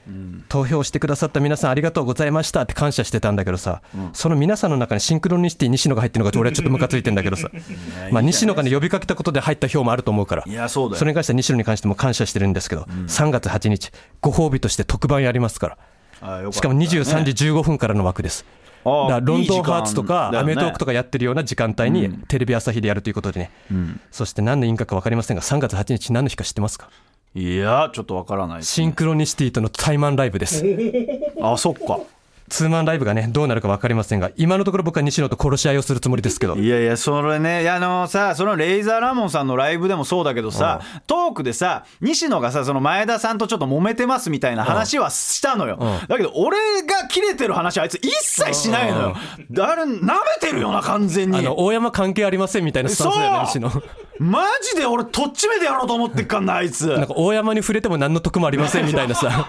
[0.49, 3.81] 投票してくださった皆さんありがとうございましたって感謝してたんだけどさ、
[4.13, 7.49] その皆さんの中にシンクロニシティ西野が入ってるのが俺はちょっとムカついてんだけどさ
[8.11, 10.99] まあ西野がね呼びかけたことで入った票もあると思うからいやそうだよ。
[10.99, 15.77] それに関しては西野に関しても感謝してるんですけど、3月8日ご褒美として特番やりますから。
[16.51, 18.43] しかも23時15分からの枠です。
[18.83, 23.51] だロンドンハーツとかアメトークとかやってるような時間帯にテレビ朝日でやるということでね、
[24.11, 26.89] そして何の因果か分かりませんが3月8日何の日か知ってますか？
[27.35, 30.63] いやちょっとわからないですシンクロニシティとのタイマンライブです。
[31.41, 31.99] あそっか
[32.49, 36.55] ツーマンライブがねどうなるか分かりませんが今のところ僕は西野と殺し合いをするつもりですけど。
[36.55, 45.77] いやいやそれねあのさそのレイザーラモンさんのライブでもそうだけどさトークでさ西野がさその前田さんとちょっと揉めてますみたいな話はしたのよ。
[46.07, 49.15] だけど俺が切れてる話はあいつ一切しないのよ。
[49.15, 51.39] あれ舐めてるよな完全に。
[51.39, 53.69] あの大山関係ありませんみたいなスタンスだよね西野
[54.19, 56.85] マジで俺とっちめでやろうと思ってっかんなあいつ。
[56.85, 59.47] ずっなんか大山に触れても何の得もありませんみたいなさ。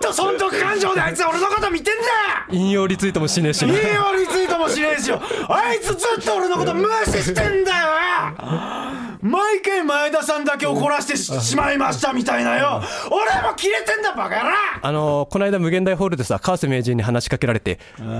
[0.00, 2.02] と損得感情であいつは俺のこと見てんだ。
[2.50, 3.72] 引用リツイートもしねえしな。
[3.72, 5.20] いいよリツイートもしねえしよ。
[5.48, 12.82] あいつずっと俺のこと無視してんだよ毎回前田さんだけ怒らせてししまいましたみたいなよ。
[13.10, 14.56] 俺も切れてんだバカ野郎。
[14.82, 17.78] あのーこの間無限大ホールでさ川瀬名人に話しかけられて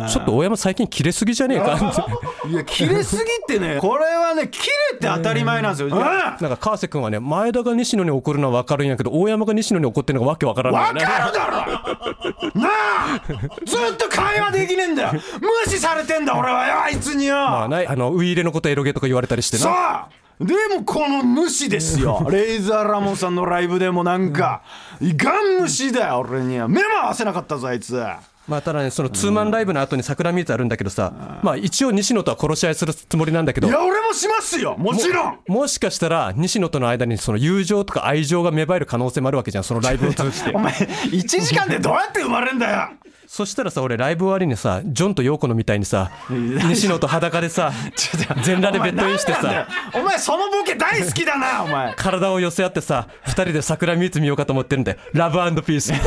[0.08, 1.78] ちょっと大山最近切れすぎじゃねえかっ
[2.42, 2.48] て。
[2.48, 5.92] いや切れすぎってねこれはね切れて当たり前なんですよ、うん。
[5.92, 11.04] なんか川瀬君はね前田が西野に怒るのは分かるんやけど大山が西野に怒ってるのがわけわからないよね。
[11.04, 11.46] わかるだ
[12.54, 12.60] ろ。
[12.62, 13.20] なあ。
[13.66, 15.10] ずっと会話できねえんだよ。
[15.12, 20.08] 無視されてんだ俺はよあいつによ、まあないあのウイイレのことエロゲとか言われたりしてさなあ
[20.40, 22.26] でもこの無視ですよ。
[22.30, 24.62] レイザーラモンさんのライブでもなんか
[25.00, 26.68] ガン無視だよ俺には。
[26.68, 28.02] 目も合わせなかったぞあいつ。
[28.46, 33.68] まあただねそのツーマンライブの後に桜水あるんだけどさまあ一応西野とは殺し合いするつもりなんだけど。
[33.68, 35.38] いや俺もしますよもちろん。
[35.46, 40.50] もしかしたら西野との間にその友情とか愛情が芽生える可能性もあるわけじゃんそのライブを通じて。
[40.54, 42.90] お前1時間でどうやって生まれんだよ
[43.34, 47.72] そしたらさ俺ライブ終わりにさジョンとヨーコのみたいにさ 西野と裸でさ
[48.44, 49.52] 全裸でベッドインしてさ。
[49.52, 51.94] よお前そのボケ大好きだなお前。
[51.96, 56.00] 体を寄せ合ってさ2人で桜見つ見ようかと思ってるんでラブピースふ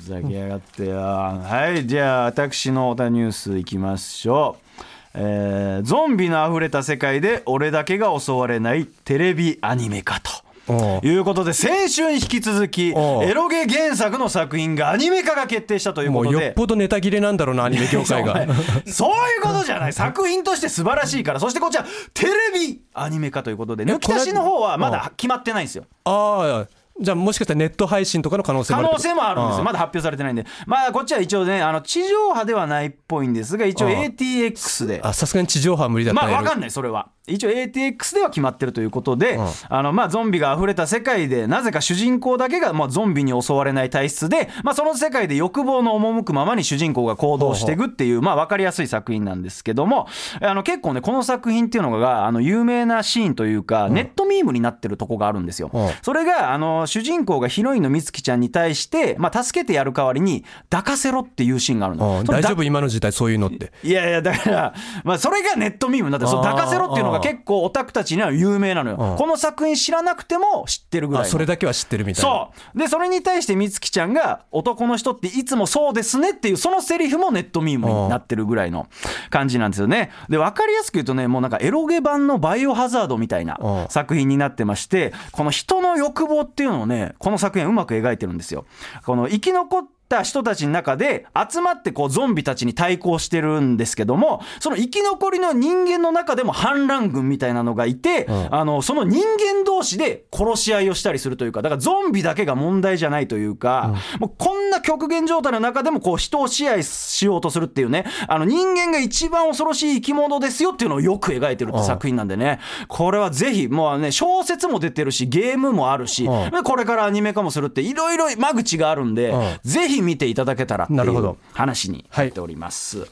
[0.00, 4.80] ざけやがってよはいじゃあ私のオタニュースいきましょう。
[5.16, 10.30] えーゾンビのあふれた世界で俺だけが襲われないテレビアニメ化と
[10.68, 11.06] おう。
[11.06, 12.94] いうことで先週に引き続きエ
[13.34, 16.36] ロゲ原作の作品がアニメ化が決定したということで。
[16.36, 18.34] もうよっぽどネタ切れなんだろうなアニメ業界が。
[18.86, 19.92] そういうことじゃない。
[19.92, 21.40] 作品として素晴らしいから。
[21.40, 25.84] そしてこちらテレビアニメ化ということで抜き出しの方はまだ決まってないんですよ。
[26.04, 28.88] ああじゃあもしかしたらネット配信とかの可能性もある。
[28.88, 29.60] 可能性もあるんですよ。
[29.62, 30.46] あまだ発表されてないんで。
[30.66, 35.00] まあこっちは一応ねあの地上波ではないっぽいんですが一応 ATX で。
[35.02, 36.32] あさすがに地上波は無理だったね。
[36.32, 39.46] まあ分かんないそれは一応 ATX では決まってるということで、うん。
[39.68, 50.06] あのまあゾンビが溢れた世界でなぜか主人公だけがまあゾンビに襲われない体質で、まあ、その世界で欲望の赴くままに主人公が行動していくっていうまあ分かりやすい作品なんですけども
[50.40, 55.70] あの結構ねこの作品っていうのがあの有名なシーンというか、ネットミームになってるとこがあるんですよ。
[55.72, 55.90] うん。
[56.02, 62.22] それがあの主人公がヒロインの美月ちゃんに対して、まあ、助けてやる代わりに抱かせろっていうシーンがあるの。
[62.24, 63.72] 大丈夫今の時代そういうのって。
[63.82, 68.96] いやいやだから、まあ、それがネットミームになってそ抱かせろっていうのが結構オタクたちには有名なのよ。
[68.98, 69.16] うん。
[69.16, 72.28] この作品知らなくても知ってるぐらいそれだけは知ってるみたいな。
[72.30, 72.78] そう。
[72.78, 78.86] でそれに対して美月ちゃんが「男の人っていつもそうですね」っていうそのセリフもネットミームになってるぐらいの
[79.30, 80.10] 感じなんですよね。
[80.28, 88.64] で分かりやすく言うとねもうなんかエロゲ版のバイオハザードみたいなうん作品になってましてこの人の欲望っていうのをねこの作品はうまく描いてるんですよ。
[89.04, 98.54] この生き残った人たちの中で集まってこうゾンビたちに対抗してるんですけどもその生き残りの人間の中でも反乱軍みたいなのがいて、ん。
[98.54, 112.60] あのその人間同士で殺し合いをしたりするというかだからゾンビだけが問題じゃないというか、もうこんな極限状態の中でもこう人を支配しようとするっていうねあの人間が一番恐ろしい生き物ですよっていうのをよく描いてるって作品なんでね。
[112.88, 116.28] これはぜひもうね小説も出てるしゲームもあるし
[116.64, 119.42] これからアニメ化もするっていろいろ間口があるんでうん。
[119.62, 121.36] ぜひ見ていただけたらなるほど。
[121.52, 123.06] 話になっております。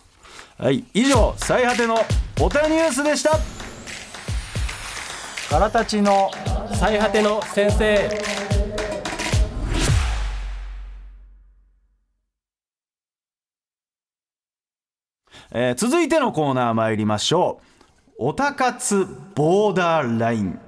[0.58, 1.96] はい、以上最果ての
[2.40, 3.38] おたニュースでした。
[5.48, 6.30] からたちの
[6.74, 8.08] 最果ての先生。
[15.54, 17.66] えー続いてのコーナー参りましょう。
[18.18, 20.58] おたかつボーダーライン、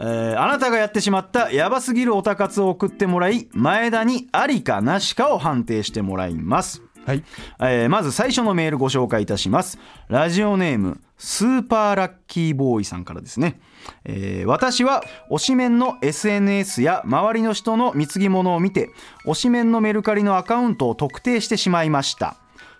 [0.00, 6.82] えーあなたがやってしまったヤバすぎるおたかつを送ってもらい前田にありかなしかを判定してもらいます。
[7.06, 7.24] はい。
[7.60, 9.78] えーまず最初のメールご紹介いたします。
[10.08, 13.60] ラジオネームスーパーラッキーボーイさんからですね、
[14.04, 18.88] えー私は推しメンの SNS や周りの人の貢ぎ物を見て
[19.26, 22.36] 推しメンのメルカリのアカウントを特定してしまいました。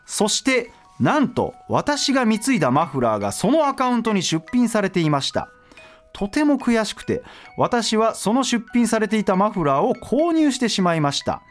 [0.06, 5.48] そしてなんと私が貢いだマフラーがそのアカウントに出品されていました
[6.12, 7.22] とても悔しくて
[7.56, 11.42] 私はその出品されていたマフラーを購入してしまいました。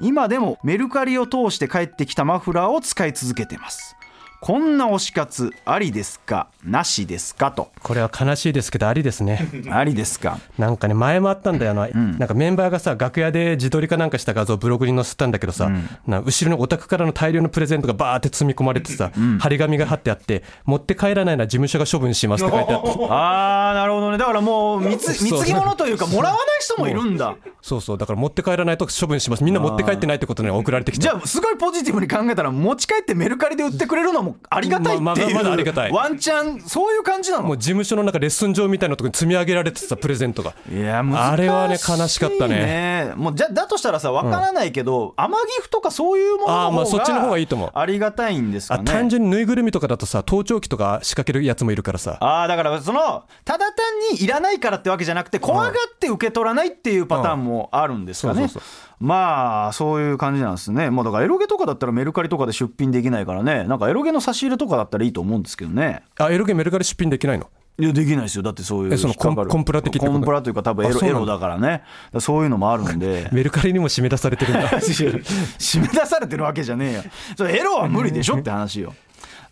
[0.00, 3.96] 今でもメルカリを通して帰ってきたマフラーを使い続けてます。
[4.40, 6.48] こんな推し活ありですか？
[6.64, 7.52] なしですか？
[7.52, 7.70] と。
[7.82, 9.46] これは悲しいですけどありですね。
[9.70, 10.38] ありですか？
[10.56, 11.74] なんかね前もあったんだよ。
[11.74, 15.70] な、なんかメンバーがさ楽屋で自撮りかなんかした画像をブログに載せたんだけどさ、
[16.06, 22.88] な後ろにオタクからの大量のプレゼントがバーって積み込まれてさ、張り紙が貼ってあって持って帰らないなら事務所が処分しますって書いてあって。
[23.10, 24.16] あーなるほどね。
[24.16, 27.36] だからもう貢ぎ物というかもらわない人もいるんだ。
[27.60, 27.98] そうそう。
[27.98, 29.44] だから持って帰らないと処分します。
[29.44, 35.92] みんな持って帰ってないってことに送られてきてじゃあすごいポジティブに考えたら持ち帰ってメルカリで売ってくれるのももありがたいっていう、まままだありがたい。
[35.92, 37.44] ワンチャンそういう感じなの？
[37.44, 40.54] もう事務所の中レッスン場みたいなところに積み上げられてたプレゼントが。
[40.70, 43.12] いや難しいあれはね悲しかったね。
[43.16, 47.70] もうじゃだとしたらさわからないけど、天岐阜とかそういうもののあーまあ方そっちの方がいいと思う。
[47.74, 48.84] ありがたいんですかね。
[48.86, 52.18] あ単純にぬいぐるみとかだとさ盗聴器とか仕掛けるやつもいるからさ。
[52.20, 58.48] ああだからそのただ単にいらないからってわけじゃなくて怖がって受け取らないっていうパターンもあるんですかね。
[58.48, 58.62] そうそう
[59.00, 60.90] まあそういう感じなんですね。
[60.90, 63.64] まあだからエロゲとかだったらメルカリとかで出品できないからね。
[63.64, 66.02] なんかエロゲの差し入れとかだったらいいと思うんですけどね。
[66.18, 67.48] あエロゲメルカリ出品できないの？
[67.78, 68.42] いやできないですよ。
[68.42, 71.82] だってそういうえそのコンコンプラ的コンプラというか多分エロエロだからね。
[72.18, 73.30] そういうのもあるんで。
[73.32, 74.68] メルカリにも締め出されてるんだ。
[74.80, 77.02] 締め出されてるわけじゃねえよ。
[77.38, 78.92] それエロは無理でしょって話よ、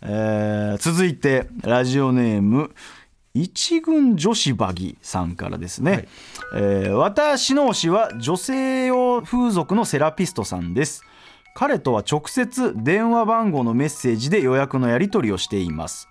[0.03, 2.69] えー続いてラジオネーム
[3.33, 6.07] 一軍女子バギさんからですね、
[6.55, 11.03] えー私の推しは女性用風俗のセラピストさんです。
[11.53, 16.07] 彼とは直接電話番号のメッセージで予約のやり取りをしています。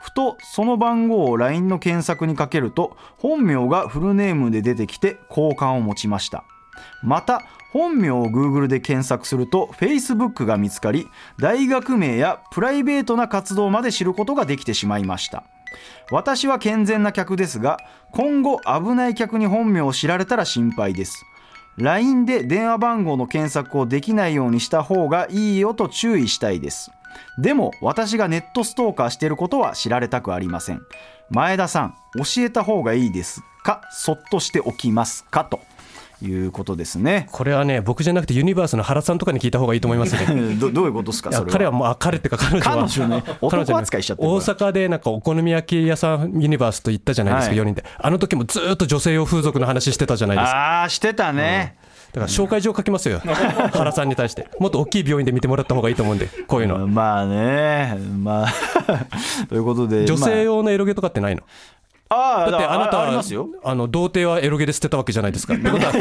[0.00, 6.44] ふとその番号を LINE の検索にかけると本名がフルネームで出てきて好感を持ちました。
[7.02, 11.06] また本名を Google で検索すると Facebook が見つかり
[11.38, 15.44] 大学名やプライベートな活動まで知ることができてしまいました
[16.10, 17.78] 私は健全な客ですが
[18.10, 21.24] 今後危ない客に本名を知られたら心配です。
[21.78, 26.90] LINE で電話番号の検索をできないようにした方がいいよと注意したいです。
[27.38, 30.82] でも私がネットストーカーしていることは知られたくありません。
[31.30, 33.80] 前田さん教えた方がいいですか？
[33.90, 35.46] そっとしておきますか？
[35.46, 35.60] と。
[36.22, 37.28] いうことですね。
[37.32, 40.54] これはね僕じゃなくてユニバースの原さんとかに聞いた方がいいと思いますね。
[40.56, 41.52] どどういうことですかそれは？
[41.52, 42.76] 彼はもうあ彼ってか彼女は。
[42.76, 47.60] 彼女ね男扱いしちゃって大阪でなんかお好み焼き屋さんユニバースと行ったじゃないですか、はい。
[47.60, 47.84] 4人で。
[47.98, 50.56] あの時もずーっと女性用風俗の話してたじゃないですか。
[50.56, 51.76] ああしてたね、
[52.12, 53.20] だから紹介状書きますよ。
[53.72, 54.48] 原さんに対して。
[54.60, 56.74] もっと大きい病院で見てもらった方がいいと思うんでこういうの。
[56.76, 58.52] はまあねまあ。
[59.48, 61.42] ということで女性ま用のエロゲとかってないの？
[62.14, 63.12] あだってあなたあ
[63.74, 65.92] の童貞はエロゲで捨てたわけじゃないですかってことは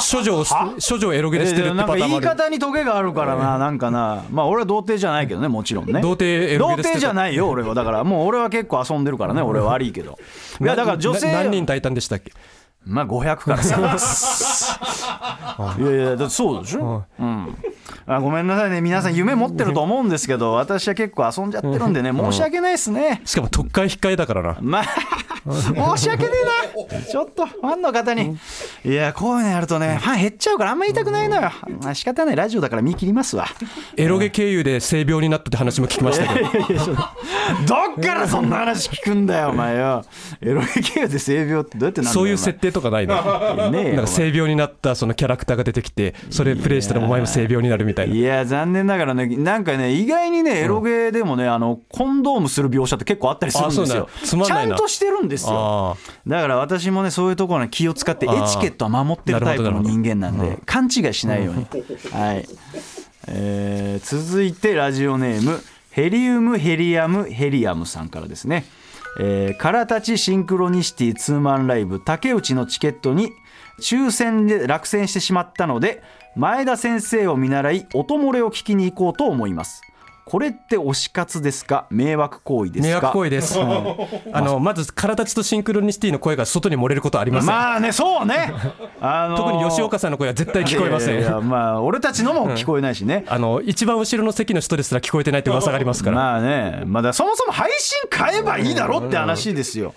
[0.00, 6.00] 処女を処女をエロゲで捨てるってパターン言い方にトゲがあるからな、なんかな、まあ俺は童貞じゃないけどね、もちろんね。
[6.00, 7.74] 童貞エロ童ゲで捨てた貞じゃないよ、俺は。
[7.74, 10.18] だからもう俺は結構遊んでるからね、俺は悪いけど。
[10.60, 12.32] いや、だから女性、な何人抱いたんでしたっけ？
[12.86, 13.76] まあ500からさ。
[15.78, 17.04] いやいや、だってそうでしょ？
[17.18, 17.54] うん。
[18.06, 23.20] あごめんなさいね、皆さん夢持ってると思うんですけど、私は結構遊んじゃってるんでね、申し訳ないですね。
[23.24, 24.84] しかも特会控えだからなまあ、
[25.50, 26.30] 申し訳ね
[26.88, 27.02] えな。
[27.02, 28.36] ちょっと、ファンの方に。
[28.84, 31.50] いや、こういうのやるとね、ファン減っちゃうからあんま言いたくないのよ。
[31.82, 33.46] まあ仕方ない、ラジオだから見切りますわ。
[33.96, 36.84] エロゲ経由で性病になったって話も聞きましたけど。
[36.86, 36.94] ど
[38.00, 40.04] っからそんな話聞くんだよ、お前よ。
[40.40, 42.14] エロゲ経由で性病ってどうやってなんだよ。
[42.14, 43.14] そういう設定とかないの？
[43.16, 48.14] なんか性病になったそのキャラクターが出てきてそれプレイしたらお前も性病になるみたいな。
[48.14, 54.08] いや残念ながらねなんかね意外にねエロゲーでもね、あのコンドームする描写って結構あったりするんですよ。
[54.24, 54.74] ちないな。
[54.74, 55.96] んゃとしてるんですよ。
[55.96, 55.96] あ
[56.26, 61.66] だから私もねそういうところに気を使ってエチケットは守ってるタイプの人間なんで勘違いしないように、
[62.12, 62.48] はい、
[63.28, 68.64] えー続いてラジオネームヘリウムヘリアムヘリアムさんからですね。
[69.20, 73.32] えー、からたちシンクロニシティツーマンライブ竹内のチケットに
[73.80, 76.02] 抽選で落選してしまったので
[76.36, 79.82] 前田先生を見習い音漏れを聞きに行こうと思います
[80.28, 81.86] これって推し活ですか？
[81.88, 82.88] 迷惑行為ですか？
[82.88, 83.58] 迷惑行為です、
[84.32, 88.52] あのまず体立ちとシンクロニシティの声が外に漏れることはありません、まあねそうね、
[89.00, 91.20] あのー特に吉岡さんの声は絶対聞こえません。
[91.20, 99.94] いやまあ俺たちのも聞こえないしね、あの一番後ろの席の人ですら聞こえてないって噂がありますから、ままあね、まあ、だそもそも配信変えばいいだろって話ですよ。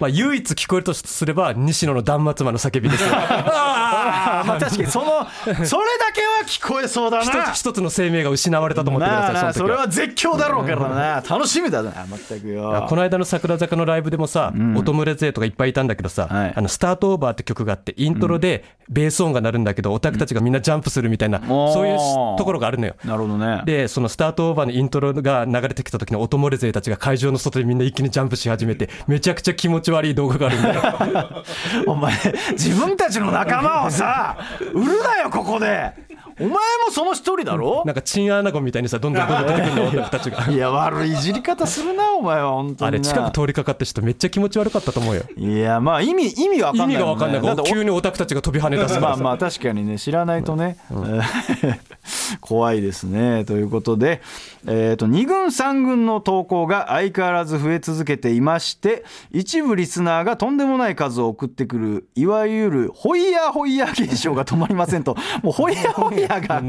[0.00, 3.10] あ、唯一聞こえるとすれば西野の断末魔の叫びですよ。
[3.14, 5.26] ああ、まあ確かにその、
[5.64, 7.52] それだけは聞こえそうだ一な。
[7.52, 11.22] つ一つの生命が失われたと思ってください、それその時はは絶叫だろうからな。
[11.28, 11.92] 楽しみだな、
[12.28, 12.86] 全くよ。
[12.88, 22.94] この間の桜坂のライブでもさ、音漏れ勢とかいっぱいいたんだけどさ、はいあのスタートオーバーって曲があって、イントロでベース音が鳴るんだけど、オタクたちがみんなジャンプするみたいな、おーそういうところがあるのよ。
[23.04, 23.62] なるほどね。
[23.64, 31.44] で、そのスタートオーバーのイントロが流れてきた時の音漏れ勢たちが会場の外でみんな一気にジャンプし始めて、めちゃくちゃ気持ち悪い動画があるんだよ。
[31.86, 32.12] お前、
[32.52, 34.36] 自分たちの仲間をさ、
[34.72, 35.92] 売るなよ、ここで。
[36.40, 36.56] お前も
[36.90, 37.82] その一人だろ？
[37.86, 40.46] なんかチンアナゴみたいにさ、どんどんどんどん出てくるの、オたちが。
[40.50, 42.86] いや、悪いいじり方するな、お前は、本当にな。
[42.86, 45.22] あれ、近く通りかかって人めっちゃ気持ち悪かったと思うよ。
[45.36, 47.40] いや、まあ、意味、意味わかんないね、意味がわかんない。
[47.40, 49.08] から、急にオタクたちが飛び跳ね出すからさ。
[49.08, 50.76] まあまあ確かにね知らないとね、
[52.40, 53.44] 怖いですね。
[53.44, 54.20] ということで、
[54.66, 65.16] えー、と2軍3軍の投稿が相変わらず増え続けていまして一部リスナーがとんでもない数を送ってくるいわゆるホイヤーホイヤー現象が止まりませんと。
[65.42, 66.60] もうホイヤーホイヤヤが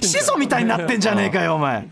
[0.00, 1.88] 始祖みたいになってんじゃねえかよお前。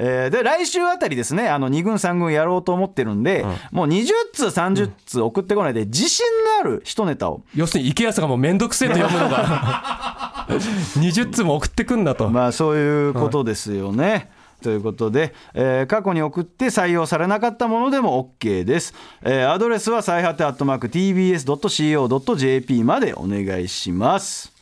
[0.00, 14.30] えーで来週あたりですねあの2軍3軍やろうと思ってるんで、もう20通30通送ってこないで自信のある一ネタを要するに池安がもうめんどくせえと読むのが 20通も送ってくんだと、まあそういうことですよね。
[14.62, 18.94] ということで、えー過去に送って採用されなかったものでも OK です。
[19.22, 24.57] えーアドレスは最果てアットマーク TBS.CO.JP までお願いします。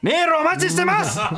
[0.00, 1.18] メールお待ちしてます。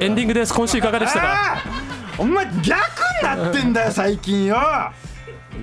[0.00, 0.54] エンディングです。
[0.54, 1.62] 今週いかがでしたか？
[2.18, 2.64] お前逆に
[3.22, 4.56] なってんだよ最近よ。
[4.56, 5.62] いや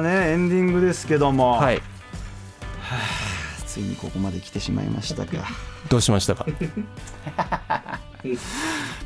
[0.00, 1.80] ーねエンディングですけども、はい。
[3.66, 5.32] ついにここまで来てしまいましたか
[5.88, 6.46] どうしましたか？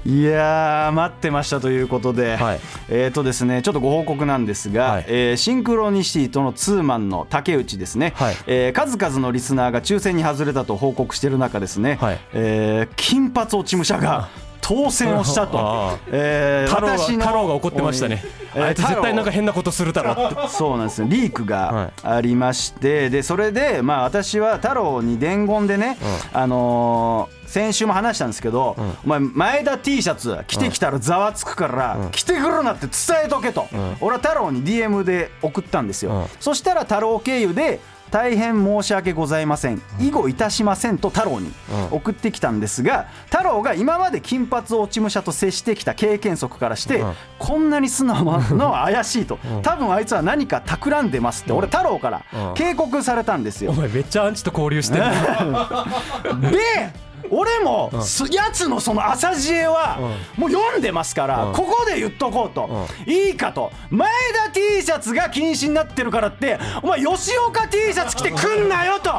[0.04, 2.60] いやー待ってましたということで、はい。
[2.88, 5.04] えーとですねちょっとご報告なんですが、はい。
[5.08, 8.36] えーシンクロニシティとのツーマンの竹内ですね、はい。
[8.46, 12.20] えー数々のリスナーが抽選に外れたと報告している中ですね、はい。
[12.34, 14.28] えー金髪落ち武者が
[14.60, 15.98] 当選をしたと。
[16.08, 18.22] えー太郎が私の太郎が怒ってましたね、
[18.54, 20.12] えーあいつ絶対なんか変なことするだろ。
[20.12, 21.06] ってそうなんですよ。
[21.08, 25.98] リークがありまして、でそれでまあ私は太郎に伝言でね、
[26.32, 33.68] あのー先週も話したんですけど、お前前田 T シャツ着てきたらざわつくから、着てくるなって伝えとけと、
[34.00, 36.24] 俺は太郎に DM で送ったんですよ、うん。
[36.40, 37.80] そしたら太郎経由で
[38.10, 39.82] 大変申し訳ございません。
[40.00, 41.52] 以後いたしませんと太郎に
[41.90, 47.14] 送ってきたんですが太郎が今まで金髪落ち武者と接してきた経験則からして、うん。
[47.38, 52.54] こんなに素直なのは怪しいと、多分あいつは何か企んでますって俺太郎からうん。
[52.54, 53.72] 警告されたんですよ。
[53.72, 53.74] お。
[53.74, 55.04] 前めっちゃアンチと交流してる
[56.50, 59.98] で俺もすやつのその朝知恵は
[60.36, 61.52] もう読んでますからうん。
[61.52, 62.86] ここで言っとこうと。
[63.06, 63.72] いいかと。
[63.90, 64.10] 前
[64.44, 69.10] 田 T シャツが禁止になってるからってお前吉岡 T シャツ着てくんなよと。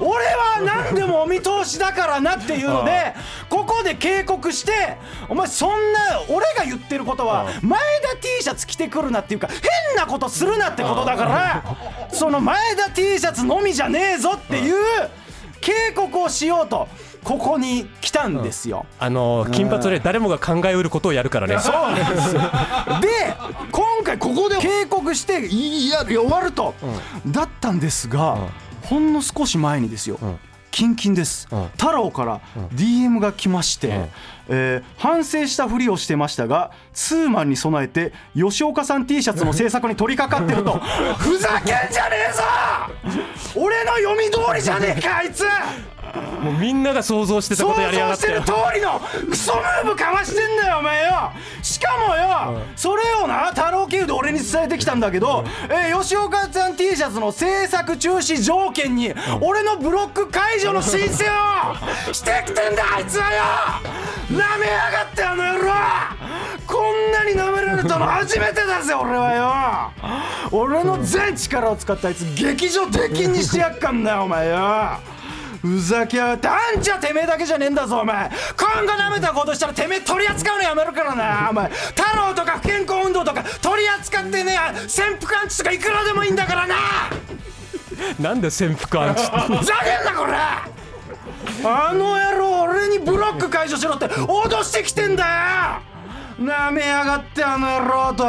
[0.00, 3.14] 俺は何でもお見通しだからなっていうので
[3.48, 4.96] ここで警告して
[5.28, 14.74] お前そんな俺が言ってることは前田 T シャツ着てくるなっていうか変なことするなってことだからその前田 T シャツのみじゃねえぞっていう
[15.60, 16.88] 警告をしようと
[17.24, 18.86] ここに来たんですよ。
[18.98, 21.58] あの金髪で誰もが考えうることをやるからね。
[21.58, 22.40] そうなんですよ。
[23.00, 23.34] で
[23.72, 26.74] 今回ここで警告していや終わると、
[27.26, 28.36] だったんですが、
[28.82, 30.18] ほんの少し前にですよ、
[30.70, 31.68] キンキンです、うん。
[31.78, 32.40] 太郎から
[32.74, 34.08] DM が来まして、ん。
[34.48, 40.78] えー反省したふりをしてましたがツーマンに備えて吉岡さん T シャツの制作に取り掛かってると。
[41.16, 42.42] ふざけんじゃねえぞ！
[43.56, 45.44] 俺の読み通りじゃねえかあいつ
[46.40, 49.00] もうみんなが想像してた想ことやりやが像してってる通りの
[49.30, 51.32] クソムーブかましてんだよお前よ。
[51.62, 61.24] しかもよ、それをな太郎経由で俺に伝えてきたんだけど、えー吉岡さん T シャツの制作中止条件に、俺のブロック解除の申請
[62.10, 63.42] を してきてんだあいつはよ。
[64.30, 65.72] なめやがってあの野郎。
[66.66, 69.92] こんなになめられたの 初めてだぜ俺はよ。
[70.50, 74.98] 俺の全力を使ってあいつ劇場出禁にしてやっかんだよお前よ
[75.64, 76.48] ふざけやがって。
[76.48, 78.30] あんちゃてめえだけじゃねえんだぞお前。
[78.54, 81.48] 今後なめたことしたらてめえ取り扱うのやめるからな。
[81.48, 81.70] お前。
[81.70, 86.76] 太郎とか不健康運動とか取り扱ってね潜伏アンチとかいくらでもいいんだからな。
[88.20, 89.30] なんで潜伏アンチふ
[89.64, 90.34] ざけんなこれ。
[91.64, 95.24] あの野郎俺にブロック解除しろって脅してきてんだ
[96.38, 96.44] よ。
[96.44, 98.24] なめやがってあの野郎と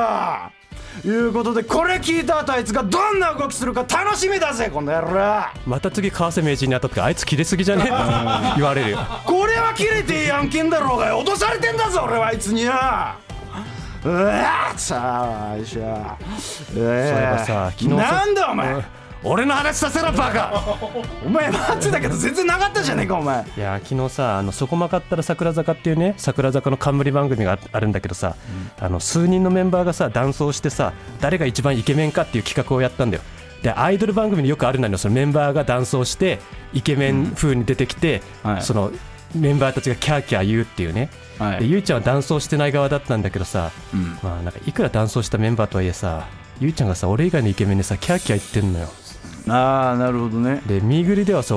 [1.04, 5.46] いうことでこれ聞いた後あいつがどんな動きするか楽しみだぜこの野郎。
[5.66, 7.84] また次川瀬名人に当たってあいつ切れすぎじゃね？
[7.84, 7.96] えって
[8.58, 8.92] 言われる。
[8.92, 13.18] よこれは切れていい案件だろうがよ脅されてんだぞ俺はあいつには。
[14.04, 15.82] うわーさあよいしょ。
[15.82, 18.84] えそういえばさ昨日さなんだお前
[19.28, 20.78] 俺の話させろバカ。
[21.26, 23.44] お前待ってたけど全然なかったじゃねえかお前。
[23.58, 28.36] いや昨日さあのそこまかったら桜坂っていうね桜坂の冠番組がああるんだけどさ、
[28.80, 33.24] あの数人のメンバーがさ男装してさ誰が一番イケメンかっていう企画をやったんだよ。
[33.64, 36.40] でアイドル番組によくあるんだよそのメンバーが男装して
[36.74, 38.62] イケメン風に出てきて、はい。
[38.62, 38.92] その
[39.34, 41.10] メンバーたちがキャーキャー言うっていうね、
[41.40, 41.60] はい。
[41.62, 44.20] でゆいちゃんは男装してない側だったんだけどさ、ん。
[44.22, 46.28] まあなんかいくら男装したメンバーとはいえさ
[46.60, 48.88] ゆいちゃんがさ俺以外のイケメンにさキャーキャー言ってんのよ
[49.48, 50.62] ああなるほどね。
[50.68, 51.56] でミーグリではさ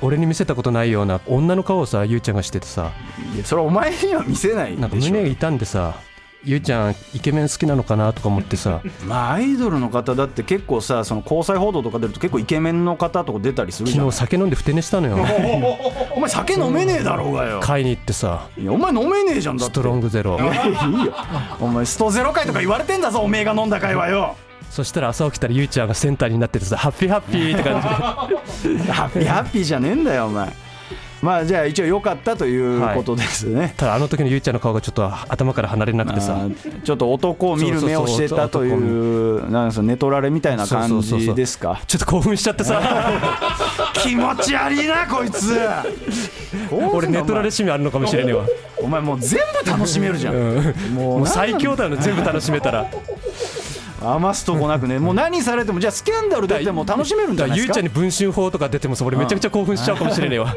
[0.00, 2.92] 俺に見せたことないような女の顔をさゆいちゃんがしててさ。
[3.34, 4.80] いやそれお前には見せないでしょ。
[4.80, 6.00] なんか胸が痛んでさ
[6.44, 8.80] ゆいちゃんイケメン好きなのかなとか思ってさ。
[9.06, 14.10] まあアイドルの方だって結構さその交際報道とか出ると結構イケメンの方とか出たりするじゃん。
[14.10, 15.16] 昨日酒飲んでふて寝したのよ。
[16.14, 17.60] お前酒飲めねえだろうがよ。
[17.60, 18.46] 買いに行ってさ。
[18.56, 19.72] いやお前飲めねえじゃんだって。
[19.72, 20.38] ストロングゼロ。
[20.38, 21.12] いいよ。
[21.60, 24.36] お前ストゼロ回とか言われてんだぞおめえが飲んだ回はよ
[24.70, 27.80] そしたら朝起きたらゆいちゃんがセンターになっててさハッピーハッピーって感
[28.62, 28.92] じで。
[28.92, 30.52] ハッピーハッピーじゃねえんだよお前。
[31.20, 36.38] まあじゃあ一応良かったということですね、ただあの時のゆいちゃんの顔がちょっと頭から離れなくてさ。
[36.84, 41.80] ちょっと男を見る目をしてたというなんですかネトラレみたいな感じですか？
[41.88, 42.80] ちょっと興奮しちゃってさ。
[43.94, 45.58] 気持ち悪いなこいつ。
[46.70, 48.44] 俺ネトラレ趣味あるのかもしれねえわ。
[48.80, 50.34] お前もう全部楽しめるじゃん、
[50.94, 52.86] ももう最強だよね全部楽しめたら
[54.14, 54.98] 余すとこなくね。
[55.00, 60.54] もう何されてもじゃあスキャンダル出ても楽しめるんだゆいちゃんに文春法とか出てもさ俺めちゃくちゃ興奮しちゃうかもしれねえわ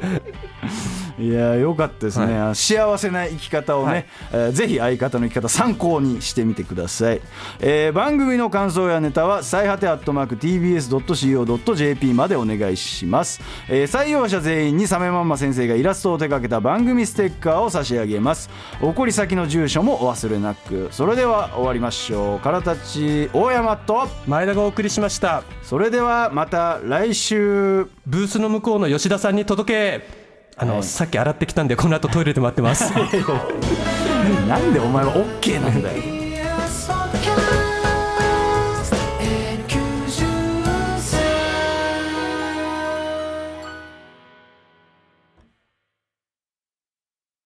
[1.22, 4.06] いやよかったですね、幸せな生き方をね、はい。
[4.34, 7.22] えーぜひ相方の生き方参考にしてみてください、
[7.60, 18.50] えー番組の感想やネタは最果てアットマーク TBS.CO.JP までお願いします、えー採用者全員にサメマンマ先生がイラストを手掛けた番組ステッカーを差し上げます。
[18.82, 20.88] 送り先の住所もお忘れなく。
[20.92, 22.40] それでは終わりましょう。
[22.40, 24.08] からたち大山と。
[24.28, 25.44] 前田がお送りしました。
[25.62, 27.88] それではまた来週。
[28.08, 30.21] ブースの向こうの吉田さんに届け
[30.58, 30.84] あの、はい。
[30.84, 32.92] さっき洗ってきたんでこの後トイレで待ってます。
[34.48, 36.21] なんでお前は OK なんだよ